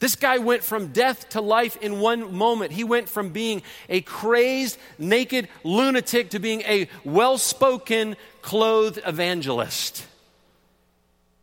This 0.01 0.15
guy 0.15 0.39
went 0.39 0.63
from 0.63 0.87
death 0.87 1.29
to 1.29 1.41
life 1.41 1.77
in 1.77 1.99
one 1.99 2.33
moment. 2.33 2.71
He 2.71 2.83
went 2.83 3.07
from 3.07 3.29
being 3.29 3.61
a 3.87 4.01
crazed, 4.01 4.79
naked 4.97 5.47
lunatic 5.63 6.31
to 6.31 6.39
being 6.39 6.61
a 6.61 6.89
well 7.05 7.37
spoken, 7.37 8.17
clothed 8.41 8.99
evangelist. 9.05 10.07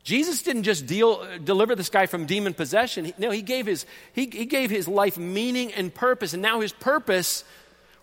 Jesus 0.02 0.42
didn't 0.42 0.64
just 0.64 0.86
deal, 0.86 1.24
deliver 1.44 1.76
this 1.76 1.88
guy 1.88 2.06
from 2.06 2.26
demon 2.26 2.52
possession. 2.52 3.12
no, 3.16 3.30
he 3.30 3.42
gave, 3.42 3.66
his, 3.66 3.86
he, 4.12 4.22
he 4.26 4.44
gave 4.44 4.70
his 4.70 4.88
life 4.88 5.16
meaning 5.16 5.72
and 5.74 5.94
purpose. 5.94 6.32
And 6.32 6.42
now 6.42 6.58
his 6.58 6.72
purpose 6.72 7.44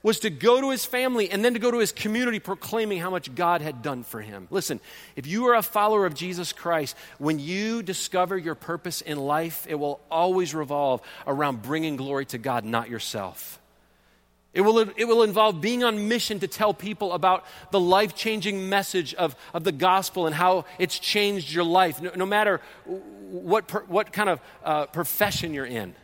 was 0.05 0.19
to 0.19 0.29
go 0.29 0.61
to 0.61 0.69
his 0.69 0.85
family 0.85 1.31
and 1.31 1.43
then 1.43 1.55
to 1.55 1.59
go 1.59 1.71
to 1.71 1.79
his 1.79 1.91
community 1.91 2.37
proclaiming 2.37 2.99
how 2.99 3.09
much 3.09 3.33
God 3.33 3.63
had 3.63 3.81
done 3.81 4.03
for 4.03 4.21
him. 4.21 4.47
Listen, 4.51 4.79
if 5.15 5.25
you 5.25 5.47
are 5.47 5.55
a 5.55 5.63
follower 5.63 6.05
of 6.05 6.13
Jesus 6.13 6.53
Christ, 6.53 6.95
when 7.17 7.39
you 7.39 7.81
discover 7.81 8.37
your 8.37 8.53
purpose 8.53 9.01
in 9.01 9.17
life, 9.17 9.65
it 9.67 9.73
will 9.73 9.99
always 10.11 10.53
revolve 10.53 11.01
around 11.25 11.63
bringing 11.63 11.95
glory 11.95 12.27
to 12.27 12.37
God, 12.37 12.65
not 12.65 12.87
yourself. 12.87 13.59
It 14.53 14.61
will, 14.61 14.77
it 14.77 15.05
will 15.05 15.23
involve 15.23 15.59
being 15.59 15.83
on 15.83 16.07
mission 16.07 16.39
to 16.41 16.47
tell 16.47 16.71
people 16.71 17.11
about 17.11 17.43
the 17.71 17.79
life 17.79 18.13
changing 18.13 18.69
message 18.69 19.15
of, 19.15 19.35
of 19.55 19.63
the 19.63 19.71
gospel 19.71 20.27
and 20.27 20.35
how 20.35 20.65
it's 20.77 20.99
changed 20.99 21.51
your 21.51 21.63
life, 21.63 21.99
no, 21.99 22.11
no 22.15 22.27
matter 22.27 22.61
what, 22.85 23.89
what 23.89 24.13
kind 24.13 24.29
of 24.29 24.39
uh, 24.63 24.85
profession 24.85 25.51
you're 25.51 25.65
in. 25.65 25.95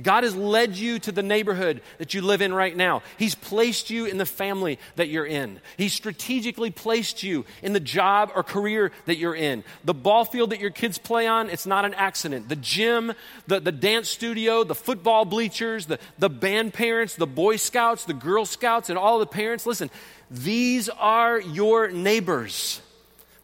God 0.00 0.22
has 0.22 0.36
led 0.36 0.76
you 0.76 0.98
to 1.00 1.12
the 1.12 1.22
neighborhood 1.22 1.80
that 1.98 2.14
you 2.14 2.22
live 2.22 2.40
in 2.40 2.54
right 2.54 2.76
now. 2.76 3.02
He's 3.18 3.34
placed 3.34 3.90
you 3.90 4.04
in 4.04 4.18
the 4.18 4.26
family 4.26 4.78
that 4.96 5.08
you're 5.08 5.26
in. 5.26 5.60
He's 5.76 5.92
strategically 5.92 6.70
placed 6.70 7.22
you 7.22 7.44
in 7.62 7.72
the 7.72 7.80
job 7.80 8.30
or 8.34 8.42
career 8.42 8.92
that 9.06 9.18
you're 9.18 9.34
in. 9.34 9.64
The 9.84 9.94
ball 9.94 10.24
field 10.24 10.50
that 10.50 10.60
your 10.60 10.70
kids 10.70 10.98
play 10.98 11.26
on, 11.26 11.50
it's 11.50 11.66
not 11.66 11.84
an 11.84 11.94
accident. 11.94 12.48
The 12.48 12.56
gym, 12.56 13.12
the, 13.48 13.58
the 13.58 13.72
dance 13.72 14.08
studio, 14.08 14.62
the 14.62 14.74
football 14.74 15.24
bleachers, 15.24 15.86
the, 15.86 15.98
the 16.18 16.30
band 16.30 16.74
parents, 16.74 17.16
the 17.16 17.26
Boy 17.26 17.56
Scouts, 17.56 18.04
the 18.04 18.14
Girl 18.14 18.44
Scouts, 18.44 18.90
and 18.90 18.98
all 18.98 19.18
the 19.18 19.26
parents. 19.26 19.66
Listen, 19.66 19.90
these 20.30 20.88
are 20.88 21.40
your 21.40 21.90
neighbors. 21.90 22.80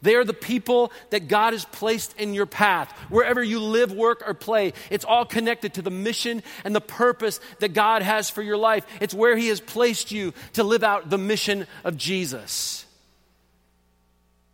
They 0.05 0.17
are 0.17 0.25
the 0.25 0.35
people 0.35 0.93
that 1.11 1.29
God 1.29 1.55
has 1.55 1.65
placed 1.65 2.15
in 2.21 2.35
your 2.35 2.45
path. 2.45 2.93
Wherever 3.09 3.43
you 3.43 3.59
live, 3.59 3.91
work, 3.91 4.23
or 4.27 4.35
play, 4.35 4.75
it's 4.91 5.05
all 5.05 5.25
connected 5.25 5.75
to 5.75 5.83
the 5.83 5.91
mission 5.91 6.43
and 6.63 6.77
the 6.77 6.81
purpose 6.83 7.41
that 7.61 7.73
God 7.73 8.03
has 8.03 8.29
for 8.29 8.43
your 8.43 8.59
life. 8.59 8.87
It's 9.01 9.15
where 9.15 9.35
He 9.35 9.49
has 9.49 9.61
placed 9.61 10.13
you 10.13 10.35
to 10.53 10.63
live 10.63 10.85
out 10.85 11.09
the 11.09 11.17
mission 11.17 11.67
of 11.85 11.97
Jesus. 11.97 12.85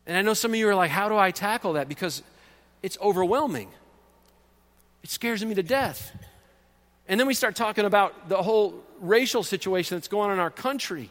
And 0.07 0.17
I 0.17 0.23
know 0.23 0.35
some 0.35 0.53
of 0.53 0.57
you 0.57 0.69
are 0.69 0.75
like, 0.75 0.93
how 0.93 1.09
do 1.09 1.17
I 1.17 1.33
tackle 1.33 1.73
that? 1.73 1.89
Because 1.89 2.23
it's 2.81 2.97
overwhelming, 3.01 3.71
it 5.03 5.11
scares 5.11 5.45
me 5.45 5.55
to 5.57 5.65
death. 5.65 6.17
And 7.09 7.19
then 7.19 7.27
we 7.27 7.35
start 7.35 7.57
talking 7.57 7.87
about 7.87 8.29
the 8.29 8.41
whole 8.41 8.85
racial 9.01 9.43
situation 9.43 9.97
that's 9.97 10.07
going 10.07 10.31
on 10.31 10.35
in 10.35 10.39
our 10.39 10.49
country. 10.49 11.11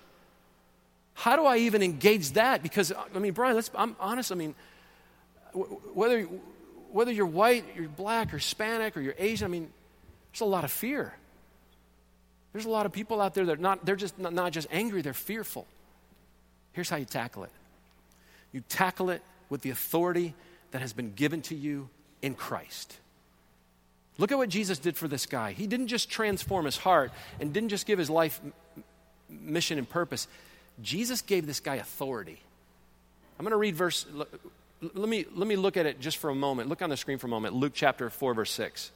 How 1.20 1.36
do 1.36 1.46
I 1.46 1.58
even 1.58 1.84
engage 1.84 2.32
that? 2.32 2.64
Because, 2.64 2.94
uh, 2.94 3.04
I 3.14 3.20
mean, 3.20 3.34
Brian, 3.34 3.54
let's, 3.54 3.70
I'm 3.76 3.94
honest. 4.00 4.32
I 4.32 4.36
mean, 4.36 4.56
whether, 5.94 6.22
whether 6.94 7.12
you're 7.12 7.26
white, 7.26 7.66
you're 7.76 7.90
black, 7.90 8.34
or 8.34 8.38
Hispanic, 8.38 8.96
or 8.96 9.02
you're 9.02 9.16
Asian, 9.18 9.44
I 9.44 9.50
mean, 9.50 9.70
there's 10.32 10.40
a 10.40 10.46
lot 10.46 10.64
of 10.64 10.72
fear. 10.72 11.14
There's 12.54 12.64
a 12.64 12.70
lot 12.70 12.86
of 12.86 12.94
people 12.94 13.20
out 13.20 13.34
there 13.34 13.46
that 13.48 13.60
are 13.60 13.62
not, 13.62 13.86
they're 13.86 13.98
just 13.98 14.18
not, 14.18 14.32
not 14.32 14.54
just 14.54 14.70
angry, 14.72 15.02
they're 15.02 15.14
fearful. 15.14 15.68
Here's 16.72 16.90
how 16.90 16.96
you 16.96 17.04
tackle 17.06 17.44
it 17.44 17.52
you 18.54 18.62
tackle 18.70 19.10
it 19.10 19.22
with 19.50 19.62
the 19.62 19.72
authority 19.72 20.34
that 20.72 20.80
has 20.80 20.94
been 20.94 21.12
given 21.12 21.42
to 21.42 21.54
you 21.56 21.90
in 22.22 22.34
Christ. 22.34 22.96
Look 24.18 24.32
at 24.32 24.38
what 24.38 24.48
Jesus 24.48 24.80
did 24.80 24.96
for 24.96 25.10
this 25.10 25.26
guy. 25.26 25.52
He 25.52 25.68
didn't 25.68 25.88
just 25.88 26.10
transform 26.10 26.64
his 26.64 26.78
heart 26.78 27.12
and 27.42 27.52
didn't 27.52 27.70
just 27.70 27.86
give 27.86 28.00
his 28.00 28.10
life 28.10 28.40
mission 29.30 29.78
and 29.78 29.90
purpose. 29.90 30.30
Jesus 30.82 31.22
gave 31.22 31.46
this 31.46 31.60
guy 31.60 31.76
authority. 31.76 32.40
I'm 33.38 33.44
going 33.44 33.52
to 33.52 33.58
read 33.58 33.76
verse, 33.76 34.06
let 34.82 35.10
me, 35.10 35.26
let 35.34 35.48
me 35.48 35.56
look 35.56 35.78
at 35.78 35.86
it 35.86 36.00
just 36.00 36.18
for 36.18 36.30
a 36.30 36.36
moment. 36.36 36.70
Look 36.70 36.82
on 36.82 36.90
the 36.90 36.98
screen 36.98 37.18
for 37.18 37.28
a 37.28 37.30
moment. 37.30 37.56
Luke 37.56 37.74
chapter 37.76 38.10
4, 38.10 38.34
verse 38.34 38.52
6. 38.52 38.92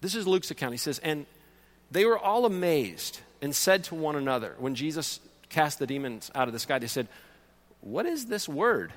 This 0.00 0.14
is 0.14 0.26
Luke's 0.26 0.50
account. 0.50 0.72
He 0.72 0.78
says, 0.78 0.98
And 1.00 1.26
they 1.90 2.04
were 2.04 2.18
all 2.18 2.46
amazed 2.46 3.20
and 3.42 3.54
said 3.54 3.84
to 3.84 3.94
one 3.94 4.16
another, 4.16 4.54
when 4.58 4.74
Jesus 4.74 5.20
cast 5.48 5.78
the 5.78 5.86
demons 5.86 6.30
out 6.34 6.48
of 6.48 6.52
this 6.52 6.66
guy, 6.66 6.78
they 6.78 6.86
said, 6.86 7.08
What 7.80 8.06
is 8.06 8.26
this 8.26 8.48
word? 8.48 8.92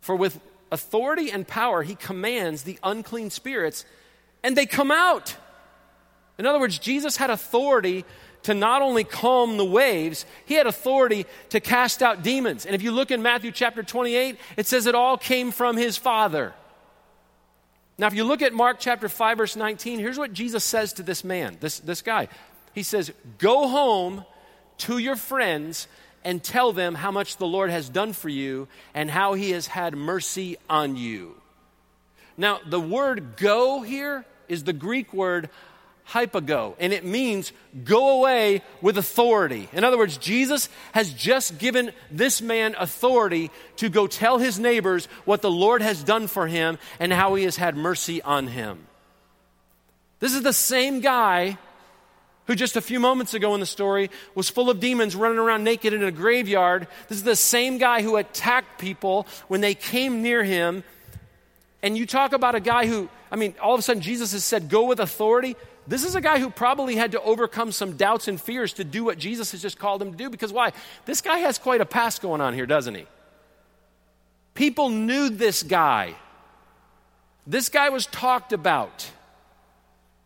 For 0.00 0.16
with 0.16 0.40
authority 0.70 1.30
and 1.30 1.46
power, 1.46 1.82
he 1.82 1.94
commands 1.94 2.62
the 2.62 2.78
unclean 2.82 3.30
spirits, 3.30 3.84
and 4.42 4.56
they 4.56 4.66
come 4.66 4.90
out. 4.90 5.36
In 6.38 6.46
other 6.46 6.60
words, 6.60 6.78
Jesus 6.78 7.16
had 7.16 7.30
authority 7.30 8.04
to 8.44 8.54
not 8.54 8.82
only 8.82 9.04
calm 9.04 9.56
the 9.56 9.64
waves, 9.64 10.24
he 10.44 10.54
had 10.54 10.66
authority 10.66 11.26
to 11.50 11.60
cast 11.60 12.02
out 12.02 12.22
demons. 12.22 12.66
And 12.66 12.74
if 12.74 12.82
you 12.82 12.92
look 12.92 13.10
in 13.10 13.22
Matthew 13.22 13.50
chapter 13.50 13.82
28, 13.82 14.38
it 14.56 14.66
says 14.66 14.86
it 14.86 14.94
all 14.94 15.18
came 15.18 15.50
from 15.50 15.76
his 15.76 15.96
Father. 15.96 16.54
Now, 17.98 18.06
if 18.06 18.14
you 18.14 18.24
look 18.24 18.42
at 18.42 18.52
Mark 18.52 18.76
chapter 18.78 19.08
5, 19.08 19.38
verse 19.38 19.56
19, 19.56 19.98
here's 19.98 20.18
what 20.18 20.32
Jesus 20.32 20.62
says 20.62 20.92
to 20.94 21.02
this 21.02 21.24
man, 21.24 21.56
this, 21.60 21.80
this 21.80 22.00
guy. 22.00 22.28
He 22.72 22.84
says, 22.84 23.12
Go 23.38 23.68
home 23.68 24.24
to 24.78 24.98
your 24.98 25.16
friends 25.16 25.88
and 26.24 26.42
tell 26.42 26.72
them 26.72 26.94
how 26.94 27.10
much 27.10 27.36
the 27.36 27.46
Lord 27.46 27.70
has 27.70 27.88
done 27.88 28.12
for 28.12 28.28
you 28.28 28.68
and 28.94 29.10
how 29.10 29.34
he 29.34 29.50
has 29.50 29.66
had 29.66 29.96
mercy 29.96 30.56
on 30.70 30.96
you. 30.96 31.34
Now, 32.36 32.60
the 32.64 32.80
word 32.80 33.36
go 33.36 33.82
here 33.82 34.24
is 34.48 34.62
the 34.62 34.72
Greek 34.72 35.12
word 35.12 35.50
hypago, 36.08 36.74
and 36.78 36.92
it 36.92 37.04
means 37.04 37.52
go 37.84 38.18
away 38.18 38.62
with 38.80 38.96
authority. 38.96 39.68
In 39.72 39.84
other 39.84 39.98
words, 39.98 40.16
Jesus 40.16 40.68
has 40.92 41.12
just 41.12 41.58
given 41.58 41.92
this 42.10 42.40
man 42.40 42.74
authority 42.78 43.50
to 43.76 43.88
go 43.88 44.06
tell 44.06 44.38
his 44.38 44.58
neighbors 44.58 45.06
what 45.24 45.42
the 45.42 45.50
Lord 45.50 45.82
has 45.82 46.02
done 46.02 46.26
for 46.26 46.46
him 46.46 46.78
and 46.98 47.12
how 47.12 47.34
he 47.34 47.44
has 47.44 47.56
had 47.56 47.76
mercy 47.76 48.22
on 48.22 48.46
him. 48.46 48.86
This 50.20 50.34
is 50.34 50.42
the 50.42 50.52
same 50.52 51.00
guy 51.00 51.58
who 52.46 52.54
just 52.54 52.76
a 52.76 52.80
few 52.80 52.98
moments 52.98 53.34
ago 53.34 53.52
in 53.52 53.60
the 53.60 53.66
story 53.66 54.10
was 54.34 54.48
full 54.48 54.70
of 54.70 54.80
demons 54.80 55.14
running 55.14 55.38
around 55.38 55.64
naked 55.64 55.92
in 55.92 56.02
a 56.02 56.10
graveyard. 56.10 56.88
This 57.08 57.18
is 57.18 57.24
the 57.24 57.36
same 57.36 57.76
guy 57.76 58.00
who 58.00 58.16
attacked 58.16 58.80
people 58.80 59.26
when 59.48 59.60
they 59.60 59.74
came 59.74 60.22
near 60.22 60.42
him. 60.42 60.82
And 61.82 61.96
you 61.96 62.06
talk 62.06 62.32
about 62.32 62.54
a 62.54 62.60
guy 62.60 62.86
who, 62.86 63.10
I 63.30 63.36
mean, 63.36 63.54
all 63.60 63.74
of 63.74 63.80
a 63.80 63.82
sudden 63.82 64.00
Jesus 64.00 64.32
has 64.32 64.44
said, 64.44 64.70
go 64.70 64.86
with 64.86 64.98
authority. 64.98 65.56
This 65.88 66.04
is 66.04 66.14
a 66.14 66.20
guy 66.20 66.38
who 66.38 66.50
probably 66.50 66.96
had 66.96 67.12
to 67.12 67.22
overcome 67.22 67.72
some 67.72 67.96
doubts 67.96 68.28
and 68.28 68.38
fears 68.38 68.74
to 68.74 68.84
do 68.84 69.04
what 69.04 69.18
Jesus 69.18 69.52
has 69.52 69.62
just 69.62 69.78
called 69.78 70.02
him 70.02 70.10
to 70.10 70.16
do. 70.16 70.28
Because 70.28 70.52
why? 70.52 70.72
This 71.06 71.22
guy 71.22 71.38
has 71.38 71.58
quite 71.58 71.80
a 71.80 71.86
past 71.86 72.20
going 72.20 72.42
on 72.42 72.52
here, 72.52 72.66
doesn't 72.66 72.94
he? 72.94 73.06
People 74.52 74.90
knew 74.90 75.30
this 75.30 75.62
guy. 75.62 76.14
This 77.46 77.70
guy 77.70 77.88
was 77.88 78.04
talked 78.04 78.52
about. 78.52 79.10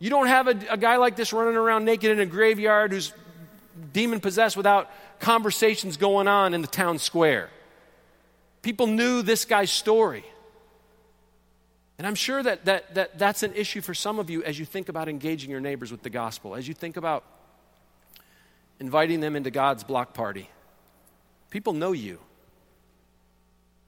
You 0.01 0.11
don't 0.11 0.27
have 0.27 0.49
a, 0.49 0.59
a 0.71 0.77
guy 0.77 0.97
like 0.97 1.15
this 1.15 1.33
running 1.33 1.55
around 1.55 1.85
naked 1.85 2.11
in 2.11 2.19
a 2.19 2.27
graveyard 2.27 2.91
who's 2.91 3.13
demon 3.93 4.19
possessed 4.19 4.57
without 4.57 4.91
conversations 5.21 5.97
going 5.97 6.27
on 6.27 6.55
in 6.55 6.61
the 6.61 6.67
town 6.67 6.99
square. 6.99 7.51
People 8.63 8.89
knew 8.89 9.23
this 9.23 9.45
guy's 9.45 9.71
story. 9.71 10.25
And 11.99 12.07
I'm 12.07 12.15
sure 12.15 12.43
that, 12.43 12.65
that, 12.65 12.95
that 12.95 13.19
that's 13.19 13.43
an 13.43 13.55
issue 13.55 13.81
for 13.81 13.95
some 13.95 14.19
of 14.19 14.31
you 14.31 14.43
as 14.43 14.59
you 14.59 14.65
think 14.65 14.89
about 14.89 15.09
engaging 15.09 15.51
your 15.51 15.61
neighbors 15.61 15.93
with 15.93 16.03
the 16.03 16.11
gospel, 16.11 16.55
as 16.55 16.67
you 16.67 16.75
think 16.75 16.97
about 16.97 17.25
inviting 18.81 19.21
them 19.21 19.37
into 19.37 19.51
God's 19.51 19.85
block 19.85 20.15
party. 20.15 20.49
People 21.51 21.73
know 21.73 21.93
you. 21.93 22.19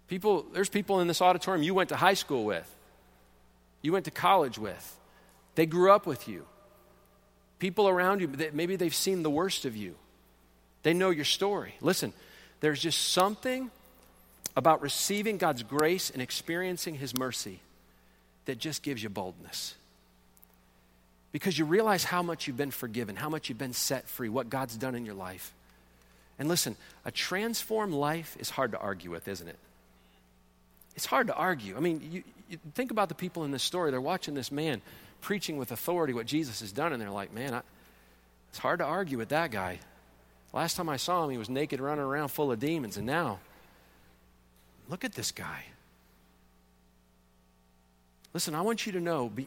People, 0.07 0.45
there's 0.53 0.69
people 0.69 1.01
in 1.01 1.09
this 1.09 1.23
auditorium 1.23 1.62
you 1.62 1.75
went 1.75 1.88
to 1.88 1.97
high 1.97 2.14
school 2.14 2.45
with, 2.45 2.71
you 3.83 3.93
went 3.93 4.05
to 4.05 4.11
college 4.11 4.59
with, 4.59 4.99
they 5.55 5.67
grew 5.67 5.90
up 5.90 6.07
with 6.07 6.29
you. 6.29 6.47
People 7.59 7.88
around 7.88 8.21
you, 8.21 8.31
maybe 8.53 8.77
they've 8.77 8.95
seen 8.95 9.23
the 9.23 9.31
worst 9.31 9.64
of 9.64 9.75
you. 9.75 9.95
They 10.83 10.93
know 10.93 11.11
your 11.11 11.25
story. 11.25 11.75
Listen, 11.81 12.12
there's 12.61 12.81
just 12.81 13.12
something 13.12 13.71
about 14.55 14.83
receiving 14.83 15.38
God's 15.38 15.62
grace 15.62 16.11
and 16.11 16.21
experiencing 16.21 16.97
His 16.97 17.17
mercy 17.17 17.61
that 18.46 18.59
just 18.59 18.83
gives 18.83 19.02
you 19.02 19.09
boldness. 19.09 19.74
Because 21.33 21.59
you 21.59 21.64
realize 21.64 22.04
how 22.04 22.22
much 22.22 22.46
you've 22.46 22.57
been 22.57 22.70
forgiven, 22.70 23.16
how 23.16 23.28
much 23.28 23.48
you've 23.48 23.59
been 23.59 23.72
set 23.72 24.09
free, 24.09 24.28
what 24.28 24.50
God's 24.50 24.76
done 24.76 24.94
in 24.94 25.04
your 25.04 25.14
life. 25.14 25.52
And 26.38 26.48
listen, 26.48 26.76
a 27.04 27.11
transformed 27.11 27.94
life 27.94 28.37
is 28.38 28.50
hard 28.50 28.72
to 28.72 28.78
argue 28.78 29.11
with, 29.11 29.26
isn't 29.28 29.48
it? 29.48 29.59
It's 30.96 31.07
hard 31.07 31.26
to 31.26 31.35
argue. 31.35 31.76
I 31.76 31.80
mean, 31.80 32.09
you, 32.11 32.22
you 32.48 32.59
think 32.74 32.90
about 32.90 33.09
the 33.09 33.14
people 33.14 33.44
in 33.44 33.50
this 33.50 33.62
story. 33.62 33.90
They're 33.90 34.00
watching 34.00 34.35
this 34.35 34.52
man 34.52 34.80
preaching 35.20 35.57
with 35.57 35.72
authority 35.72 36.12
what 36.12 36.26
Jesus 36.26 36.61
has 36.61 36.70
done, 36.70 36.92
and 36.92 37.00
they're 37.00 37.11
like, 37.11 37.33
man, 37.33 37.54
I, 37.54 37.62
it's 38.50 38.59
hard 38.59 38.78
to 38.78 38.85
argue 38.85 39.18
with 39.18 39.30
that 39.30 39.50
guy. 39.50 39.80
Last 40.52 40.76
time 40.76 40.88
I 40.88 40.98
saw 40.98 41.24
him, 41.24 41.30
he 41.30 41.38
was 41.38 41.50
naked, 41.50 41.80
running 41.80 42.04
around 42.04 42.28
full 42.28 42.52
of 42.52 42.61
demons, 42.61 42.96
and 42.96 43.07
now, 43.07 43.40
look 44.88 45.04
at 45.04 45.14
this 45.14 45.33
guy. 45.33 45.64
Listen, 48.35 48.55
I 48.55 48.62
want 48.62 48.85
you 48.85 48.92
to 48.92 49.01
know 49.01 49.29
be, 49.29 49.47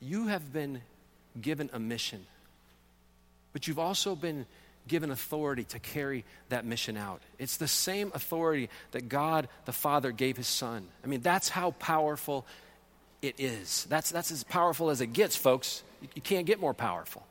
you 0.00 0.26
have 0.28 0.52
been 0.52 0.80
given 1.40 1.70
a 1.72 1.78
mission, 1.78 2.26
but 3.52 3.68
you've 3.68 3.78
also 3.78 4.16
been 4.16 4.46
given 4.88 5.10
authority 5.10 5.64
to 5.64 5.78
carry 5.78 6.24
that 6.48 6.64
mission 6.64 6.96
out. 6.96 7.20
It's 7.38 7.58
the 7.58 7.68
same 7.68 8.10
authority 8.14 8.68
that 8.90 9.08
God 9.08 9.48
the 9.66 9.72
Father 9.72 10.10
gave 10.10 10.36
his 10.36 10.48
Son. 10.48 10.88
I 11.04 11.06
mean, 11.06 11.20
that's 11.20 11.48
how 11.48 11.72
powerful 11.72 12.46
it 13.20 13.36
is. 13.38 13.86
That's, 13.88 14.10
that's 14.10 14.32
as 14.32 14.42
powerful 14.42 14.90
as 14.90 15.00
it 15.00 15.12
gets, 15.12 15.36
folks. 15.36 15.84
You, 16.00 16.08
you 16.16 16.22
can't 16.22 16.46
get 16.46 16.60
more 16.60 16.74
powerful. 16.74 17.24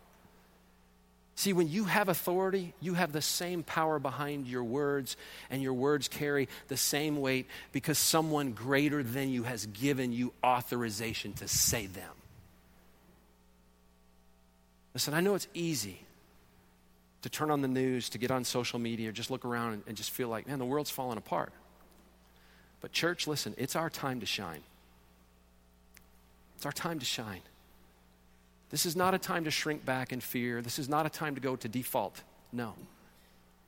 See, 1.35 1.53
when 1.53 1.69
you 1.69 1.85
have 1.85 2.09
authority, 2.09 2.73
you 2.81 2.93
have 2.93 3.13
the 3.13 3.21
same 3.21 3.63
power 3.63 3.99
behind 3.99 4.47
your 4.47 4.63
words, 4.63 5.17
and 5.49 5.61
your 5.61 5.73
words 5.73 6.07
carry 6.07 6.49
the 6.67 6.77
same 6.77 7.19
weight 7.19 7.47
because 7.71 7.97
someone 7.97 8.51
greater 8.51 9.01
than 9.01 9.29
you 9.29 9.43
has 9.43 9.65
given 9.65 10.11
you 10.11 10.33
authorization 10.43 11.33
to 11.33 11.47
say 11.47 11.87
them. 11.87 12.11
Listen, 14.93 15.13
I 15.13 15.21
know 15.21 15.35
it's 15.35 15.47
easy 15.53 16.01
to 17.21 17.29
turn 17.29 17.49
on 17.49 17.61
the 17.61 17.67
news, 17.67 18.09
to 18.09 18.17
get 18.17 18.29
on 18.29 18.43
social 18.43 18.77
media, 18.77 19.09
or 19.09 19.11
just 19.11 19.31
look 19.31 19.45
around 19.45 19.73
and, 19.73 19.83
and 19.87 19.97
just 19.97 20.11
feel 20.11 20.27
like, 20.27 20.47
man, 20.47 20.59
the 20.59 20.65
world's 20.65 20.89
falling 20.89 21.17
apart. 21.17 21.53
But, 22.81 22.91
church, 22.91 23.27
listen, 23.27 23.53
it's 23.57 23.75
our 23.75 23.89
time 23.89 24.19
to 24.19 24.25
shine. 24.25 24.61
It's 26.55 26.65
our 26.65 26.71
time 26.71 26.99
to 26.99 27.05
shine. 27.05 27.41
This 28.71 28.85
is 28.85 28.95
not 28.95 29.13
a 29.13 29.19
time 29.19 29.43
to 29.43 29.51
shrink 29.51 29.85
back 29.85 30.13
in 30.13 30.21
fear. 30.21 30.61
This 30.61 30.79
is 30.79 30.89
not 30.89 31.05
a 31.05 31.09
time 31.09 31.35
to 31.35 31.41
go 31.41 31.55
to 31.57 31.67
default. 31.67 32.21
No. 32.51 32.73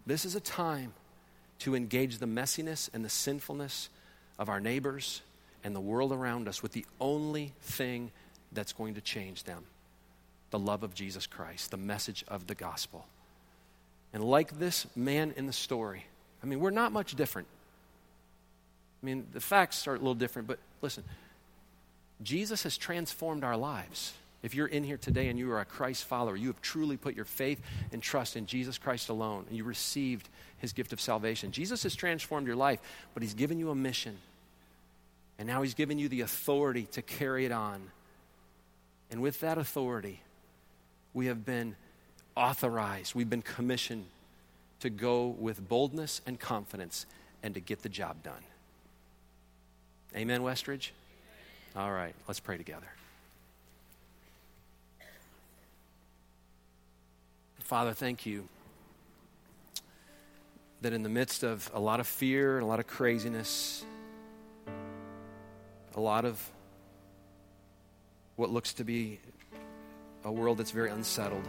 This 0.06 0.26
is 0.26 0.36
a 0.36 0.40
time 0.40 0.94
to 1.60 1.76
engage 1.76 2.18
the 2.18 2.26
messiness 2.26 2.90
and 2.94 3.06
the 3.06 3.10
sinfulness 3.10 3.90
of 4.40 4.50
our 4.50 4.60
neighbors 4.60 5.22
and 5.64 5.76
the 5.76 5.82
world 5.82 6.12
around 6.12 6.48
us 6.48 6.64
with 6.64 6.72
the 6.72 6.86
only 7.00 7.54
thing 7.62 8.12
that's 8.54 8.74
going 8.74 8.96
to 8.96 9.02
change 9.02 9.44
them 9.44 9.64
the 10.52 10.60
love 10.60 10.84
of 10.84 10.94
Jesus 10.94 11.26
Christ, 11.26 11.72
the 11.72 11.78
message 11.78 12.24
of 12.28 12.46
the 12.46 12.54
gospel. 12.54 13.08
And 14.14 14.24
like 14.24 14.60
this 14.60 14.86
man 14.96 15.34
in 15.36 15.48
the 15.48 15.54
story, 15.54 16.06
I 16.44 16.46
mean, 16.46 16.60
we're 16.60 16.70
not 16.70 16.92
much 16.92 17.16
different. 17.16 17.48
I 19.02 19.06
mean, 19.08 19.26
the 19.34 19.42
facts 19.42 19.88
are 19.88 19.96
a 19.96 19.98
little 19.98 20.14
different, 20.14 20.48
but 20.48 20.60
listen, 20.84 21.04
Jesus 22.22 22.62
has 22.64 22.78
transformed 22.78 23.44
our 23.44 23.58
lives. 23.58 24.14
If 24.44 24.54
you're 24.54 24.68
in 24.68 24.84
here 24.84 24.98
today 24.98 25.30
and 25.30 25.40
you 25.40 25.50
are 25.54 25.62
a 25.62 25.66
Christ 25.66 26.04
follower, 26.04 26.36
you 26.36 26.48
have 26.48 26.62
truly 26.62 26.98
put 26.98 27.16
your 27.16 27.26
faith 27.26 27.62
and 27.94 28.02
trust 28.02 28.36
in 28.36 28.46
Jesus 28.46 28.78
Christ 28.78 29.08
alone, 29.08 29.46
and 29.48 29.58
you 29.58 29.64
received 29.64 30.28
his 30.58 30.74
gift 30.74 30.92
of 30.92 31.00
salvation. 31.00 31.52
Jesus 31.52 31.84
has 31.84 31.96
transformed 31.96 32.46
your 32.46 32.58
life, 32.58 32.80
but 33.14 33.24
he's 33.24 33.34
given 33.34 33.58
you 33.58 33.72
a 33.72 33.76
mission. 33.76 34.18
And 35.40 35.48
now 35.48 35.62
he's 35.62 35.74
given 35.74 35.98
you 35.98 36.10
the 36.10 36.22
authority 36.22 36.88
to 36.92 37.02
carry 37.02 37.46
it 37.46 37.54
on. 37.54 37.82
And 39.10 39.22
with 39.22 39.40
that 39.40 39.58
authority, 39.58 40.22
we 41.14 41.28
have 41.28 41.46
been 41.46 41.76
authorized, 42.36 43.16
we've 43.16 43.30
been 43.30 43.42
commissioned 43.42 44.06
to 44.82 44.90
go 44.90 45.28
with 45.28 45.68
boldness 45.70 46.20
and 46.26 46.38
confidence 46.38 47.06
and 47.42 47.54
to 47.54 47.62
get 47.62 47.82
the 47.82 47.90
job 47.90 48.22
done. 48.24 48.34
Amen, 50.16 50.42
Westridge? 50.42 50.90
All 51.76 51.92
right, 51.92 52.14
let's 52.28 52.40
pray 52.40 52.58
together. 52.58 52.88
Father, 57.74 57.94
thank 57.94 58.28
you 58.28 58.48
that 60.82 60.94
in 60.94 61.02
the 61.02 61.10
midst 61.10 61.42
of 61.42 61.72
a 61.74 61.80
lot 61.80 62.00
of 62.00 62.06
fear 62.06 62.58
and 62.58 62.64
a 62.64 62.68
lot 62.68 62.80
of 62.80 62.86
craziness, 62.86 63.84
a 65.96 66.00
lot 66.00 66.24
of 66.24 66.40
what 68.36 68.52
looks 68.52 68.76
to 68.76 68.84
be 68.84 69.20
a 70.24 70.32
world 70.32 70.60
that's 70.60 70.70
very 70.70 70.92
unsettled, 70.92 71.48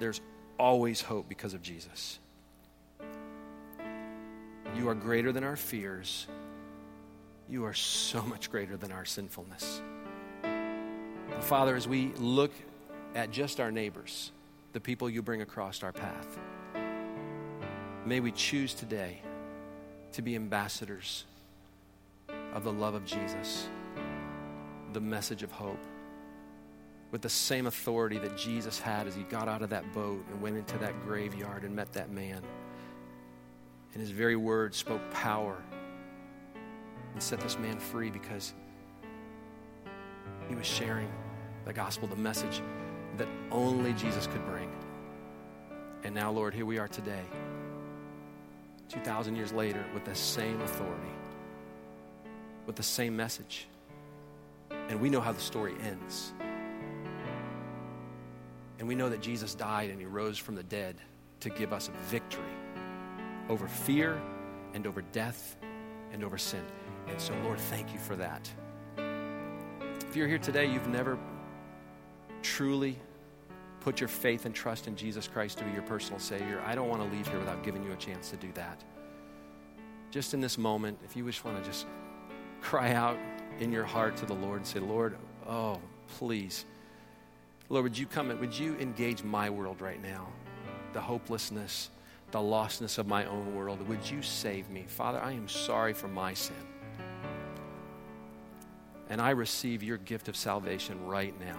there's 0.00 0.20
always 0.58 1.00
hope 1.00 1.28
because 1.28 1.54
of 1.54 1.62
Jesus. 1.62 2.18
You 4.74 4.88
are 4.88 4.96
greater 4.96 5.30
than 5.30 5.44
our 5.44 5.54
fears. 5.54 6.26
You 7.48 7.66
are 7.66 7.74
so 7.74 8.20
much 8.22 8.50
greater 8.50 8.76
than 8.76 8.90
our 8.90 9.04
sinfulness. 9.04 9.80
Father, 11.42 11.76
as 11.76 11.86
we 11.86 12.10
look 12.18 12.50
at 13.14 13.30
just 13.30 13.60
our 13.60 13.70
neighbors, 13.70 14.32
the 14.72 14.80
people 14.80 15.08
you 15.08 15.22
bring 15.22 15.42
across 15.42 15.82
our 15.82 15.92
path. 15.92 16.38
May 18.06 18.20
we 18.20 18.32
choose 18.32 18.74
today 18.74 19.20
to 20.12 20.22
be 20.22 20.34
ambassadors 20.34 21.24
of 22.54 22.64
the 22.64 22.72
love 22.72 22.94
of 22.94 23.04
Jesus, 23.04 23.68
the 24.92 25.00
message 25.00 25.42
of 25.42 25.52
hope, 25.52 25.84
with 27.10 27.20
the 27.20 27.28
same 27.28 27.66
authority 27.66 28.18
that 28.18 28.36
Jesus 28.36 28.78
had 28.78 29.06
as 29.06 29.14
he 29.14 29.22
got 29.24 29.46
out 29.46 29.62
of 29.62 29.70
that 29.70 29.92
boat 29.92 30.24
and 30.30 30.40
went 30.40 30.56
into 30.56 30.78
that 30.78 31.00
graveyard 31.04 31.64
and 31.64 31.76
met 31.76 31.92
that 31.92 32.10
man. 32.10 32.42
And 33.92 34.00
his 34.00 34.10
very 34.10 34.36
words 34.36 34.78
spoke 34.78 35.02
power 35.10 35.62
and 37.12 37.22
set 37.22 37.40
this 37.40 37.58
man 37.58 37.78
free 37.78 38.10
because 38.10 38.54
he 40.48 40.54
was 40.54 40.66
sharing 40.66 41.10
the 41.66 41.72
gospel, 41.72 42.08
the 42.08 42.16
message 42.16 42.62
that 43.16 43.28
only 43.50 43.92
Jesus 43.92 44.26
could 44.26 44.44
bring. 44.46 44.70
And 46.04 46.14
now, 46.14 46.30
Lord, 46.30 46.54
here 46.54 46.66
we 46.66 46.78
are 46.78 46.88
today, 46.88 47.24
2,000 48.88 49.36
years 49.36 49.52
later, 49.52 49.84
with 49.94 50.04
the 50.04 50.14
same 50.14 50.60
authority, 50.60 51.12
with 52.66 52.76
the 52.76 52.82
same 52.82 53.16
message. 53.16 53.68
And 54.88 55.00
we 55.00 55.10
know 55.10 55.20
how 55.20 55.32
the 55.32 55.40
story 55.40 55.74
ends. 55.84 56.32
And 58.78 58.88
we 58.88 58.94
know 58.94 59.08
that 59.08 59.22
Jesus 59.22 59.54
died 59.54 59.90
and 59.90 60.00
he 60.00 60.06
rose 60.06 60.38
from 60.38 60.56
the 60.56 60.62
dead 60.64 60.96
to 61.40 61.50
give 61.50 61.72
us 61.72 61.90
victory 62.08 62.42
over 63.48 63.68
fear 63.68 64.20
and 64.74 64.86
over 64.86 65.02
death 65.12 65.56
and 66.12 66.24
over 66.24 66.38
sin. 66.38 66.64
And 67.08 67.20
so, 67.20 67.34
Lord, 67.44 67.58
thank 67.58 67.92
you 67.92 67.98
for 67.98 68.16
that. 68.16 68.50
If 70.08 70.16
you're 70.16 70.28
here 70.28 70.38
today, 70.38 70.66
you've 70.66 70.88
never 70.88 71.18
truly 72.42 72.98
put 73.82 74.00
your 74.00 74.08
faith 74.08 74.46
and 74.46 74.54
trust 74.54 74.86
in 74.86 74.94
Jesus 74.94 75.26
Christ 75.26 75.58
to 75.58 75.64
be 75.64 75.72
your 75.72 75.82
personal 75.82 76.20
Savior, 76.20 76.62
I 76.64 76.74
don't 76.74 76.88
want 76.88 77.02
to 77.02 77.16
leave 77.16 77.26
here 77.26 77.38
without 77.38 77.64
giving 77.64 77.82
you 77.82 77.92
a 77.92 77.96
chance 77.96 78.30
to 78.30 78.36
do 78.36 78.50
that. 78.54 78.82
Just 80.10 80.34
in 80.34 80.40
this 80.40 80.56
moment, 80.56 80.98
if 81.04 81.16
you 81.16 81.26
just 81.26 81.44
want 81.44 81.58
to 81.58 81.68
just 81.68 81.86
cry 82.60 82.92
out 82.92 83.18
in 83.58 83.72
your 83.72 83.84
heart 83.84 84.16
to 84.18 84.26
the 84.26 84.34
Lord 84.34 84.58
and 84.58 84.66
say, 84.66 84.78
Lord, 84.78 85.16
oh, 85.48 85.80
please. 86.16 86.64
Lord, 87.70 87.84
would 87.84 87.98
you 87.98 88.06
come 88.06 88.30
and 88.30 88.38
would 88.38 88.56
you 88.56 88.76
engage 88.76 89.24
my 89.24 89.50
world 89.50 89.80
right 89.80 90.00
now? 90.00 90.28
The 90.92 91.00
hopelessness, 91.00 91.90
the 92.30 92.38
lostness 92.38 92.98
of 92.98 93.08
my 93.08 93.24
own 93.24 93.54
world. 93.54 93.86
Would 93.88 94.08
you 94.08 94.22
save 94.22 94.70
me? 94.70 94.84
Father, 94.86 95.20
I 95.20 95.32
am 95.32 95.48
sorry 95.48 95.92
for 95.92 96.08
my 96.08 96.34
sin. 96.34 96.54
And 99.08 99.20
I 99.20 99.30
receive 99.30 99.82
your 99.82 99.98
gift 99.98 100.28
of 100.28 100.36
salvation 100.36 101.04
right 101.04 101.34
now 101.40 101.58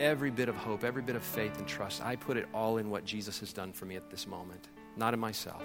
every 0.00 0.30
bit 0.30 0.48
of 0.48 0.56
hope, 0.56 0.84
every 0.84 1.02
bit 1.02 1.16
of 1.16 1.22
faith 1.22 1.58
and 1.58 1.66
trust, 1.66 2.04
I 2.04 2.16
put 2.16 2.36
it 2.36 2.46
all 2.52 2.78
in 2.78 2.90
what 2.90 3.04
Jesus 3.04 3.40
has 3.40 3.52
done 3.52 3.72
for 3.72 3.84
me 3.84 3.96
at 3.96 4.10
this 4.10 4.26
moment, 4.26 4.68
not 4.96 5.14
in 5.14 5.20
myself. 5.20 5.62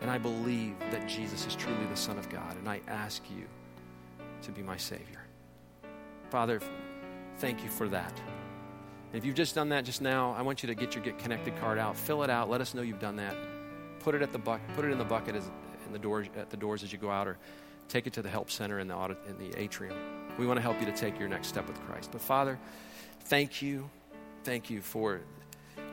And 0.00 0.10
I 0.10 0.18
believe 0.18 0.78
that 0.90 1.08
Jesus 1.08 1.46
is 1.46 1.54
truly 1.54 1.86
the 1.86 1.96
Son 1.96 2.18
of 2.18 2.28
God, 2.28 2.56
and 2.56 2.68
I 2.68 2.80
ask 2.86 3.22
you 3.30 3.44
to 4.42 4.52
be 4.52 4.62
my 4.62 4.76
Savior. 4.76 5.20
Father, 6.30 6.60
thank 7.38 7.62
you 7.62 7.70
for 7.70 7.88
that. 7.88 8.12
And 9.12 9.14
if 9.14 9.24
you've 9.24 9.34
just 9.34 9.54
done 9.54 9.70
that 9.70 9.84
just 9.84 10.02
now, 10.02 10.34
I 10.36 10.42
want 10.42 10.62
you 10.62 10.66
to 10.66 10.74
get 10.74 10.94
your 10.94 11.02
Get 11.02 11.18
Connected 11.18 11.56
card 11.58 11.78
out, 11.78 11.96
fill 11.96 12.22
it 12.22 12.30
out, 12.30 12.50
let 12.50 12.60
us 12.60 12.74
know 12.74 12.82
you've 12.82 13.00
done 13.00 13.16
that. 13.16 13.34
Put 14.00 14.14
it 14.14 14.22
at 14.22 14.32
the 14.32 14.38
bucket, 14.38 14.68
put 14.74 14.84
it 14.84 14.90
in 14.90 14.98
the 14.98 15.04
bucket 15.04 15.34
as, 15.34 15.50
in 15.86 15.92
the 15.92 15.98
doors, 15.98 16.26
at 16.36 16.50
the 16.50 16.56
doors 16.56 16.82
as 16.82 16.92
you 16.92 16.98
go 16.98 17.10
out, 17.10 17.26
or 17.26 17.38
take 17.88 18.06
it 18.06 18.12
to 18.14 18.22
the 18.22 18.28
help 18.28 18.50
center 18.50 18.78
in 18.80 18.88
the, 18.88 18.94
audit, 18.94 19.18
in 19.28 19.38
the 19.38 19.58
atrium. 19.58 19.96
We 20.38 20.46
want 20.46 20.58
to 20.58 20.62
help 20.62 20.78
you 20.80 20.86
to 20.86 20.92
take 20.92 21.18
your 21.18 21.28
next 21.28 21.48
step 21.48 21.66
with 21.66 21.80
Christ. 21.86 22.10
But 22.12 22.20
Father, 22.20 22.58
thank 23.26 23.62
you. 23.62 23.88
Thank 24.44 24.70
you 24.70 24.80
for 24.80 25.20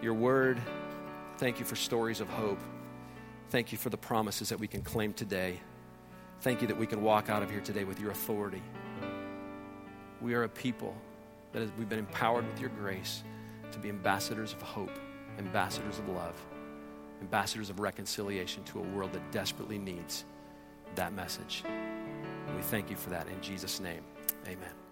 your 0.01 0.13
word. 0.13 0.59
Thank 1.37 1.59
you 1.59 1.65
for 1.65 1.75
stories 1.75 2.21
of 2.21 2.29
hope. 2.29 2.59
Thank 3.49 3.71
you 3.71 3.77
for 3.77 3.89
the 3.89 3.97
promises 3.97 4.49
that 4.49 4.59
we 4.59 4.67
can 4.67 4.81
claim 4.81 5.13
today. 5.13 5.59
Thank 6.41 6.61
you 6.61 6.67
that 6.67 6.77
we 6.77 6.85
can 6.85 7.01
walk 7.01 7.29
out 7.29 7.41
of 7.41 7.49
here 7.49 7.61
today 7.61 7.83
with 7.83 7.99
your 7.99 8.11
authority. 8.11 8.61
We 10.21 10.33
are 10.35 10.43
a 10.43 10.49
people 10.49 10.95
that 11.53 11.67
we've 11.77 11.89
been 11.89 11.99
empowered 11.99 12.47
with 12.47 12.59
your 12.59 12.69
grace 12.69 13.23
to 13.71 13.79
be 13.79 13.89
ambassadors 13.89 14.53
of 14.53 14.61
hope, 14.61 14.91
ambassadors 15.37 15.99
of 15.99 16.09
love, 16.09 16.35
ambassadors 17.21 17.69
of 17.69 17.79
reconciliation 17.79 18.63
to 18.65 18.79
a 18.79 18.83
world 18.83 19.13
that 19.13 19.31
desperately 19.31 19.79
needs 19.79 20.25
that 20.95 21.13
message. 21.13 21.63
We 22.55 22.61
thank 22.61 22.89
you 22.89 22.95
for 22.95 23.09
that 23.09 23.27
in 23.27 23.41
Jesus' 23.41 23.79
name. 23.79 24.03
Amen. 24.47 24.82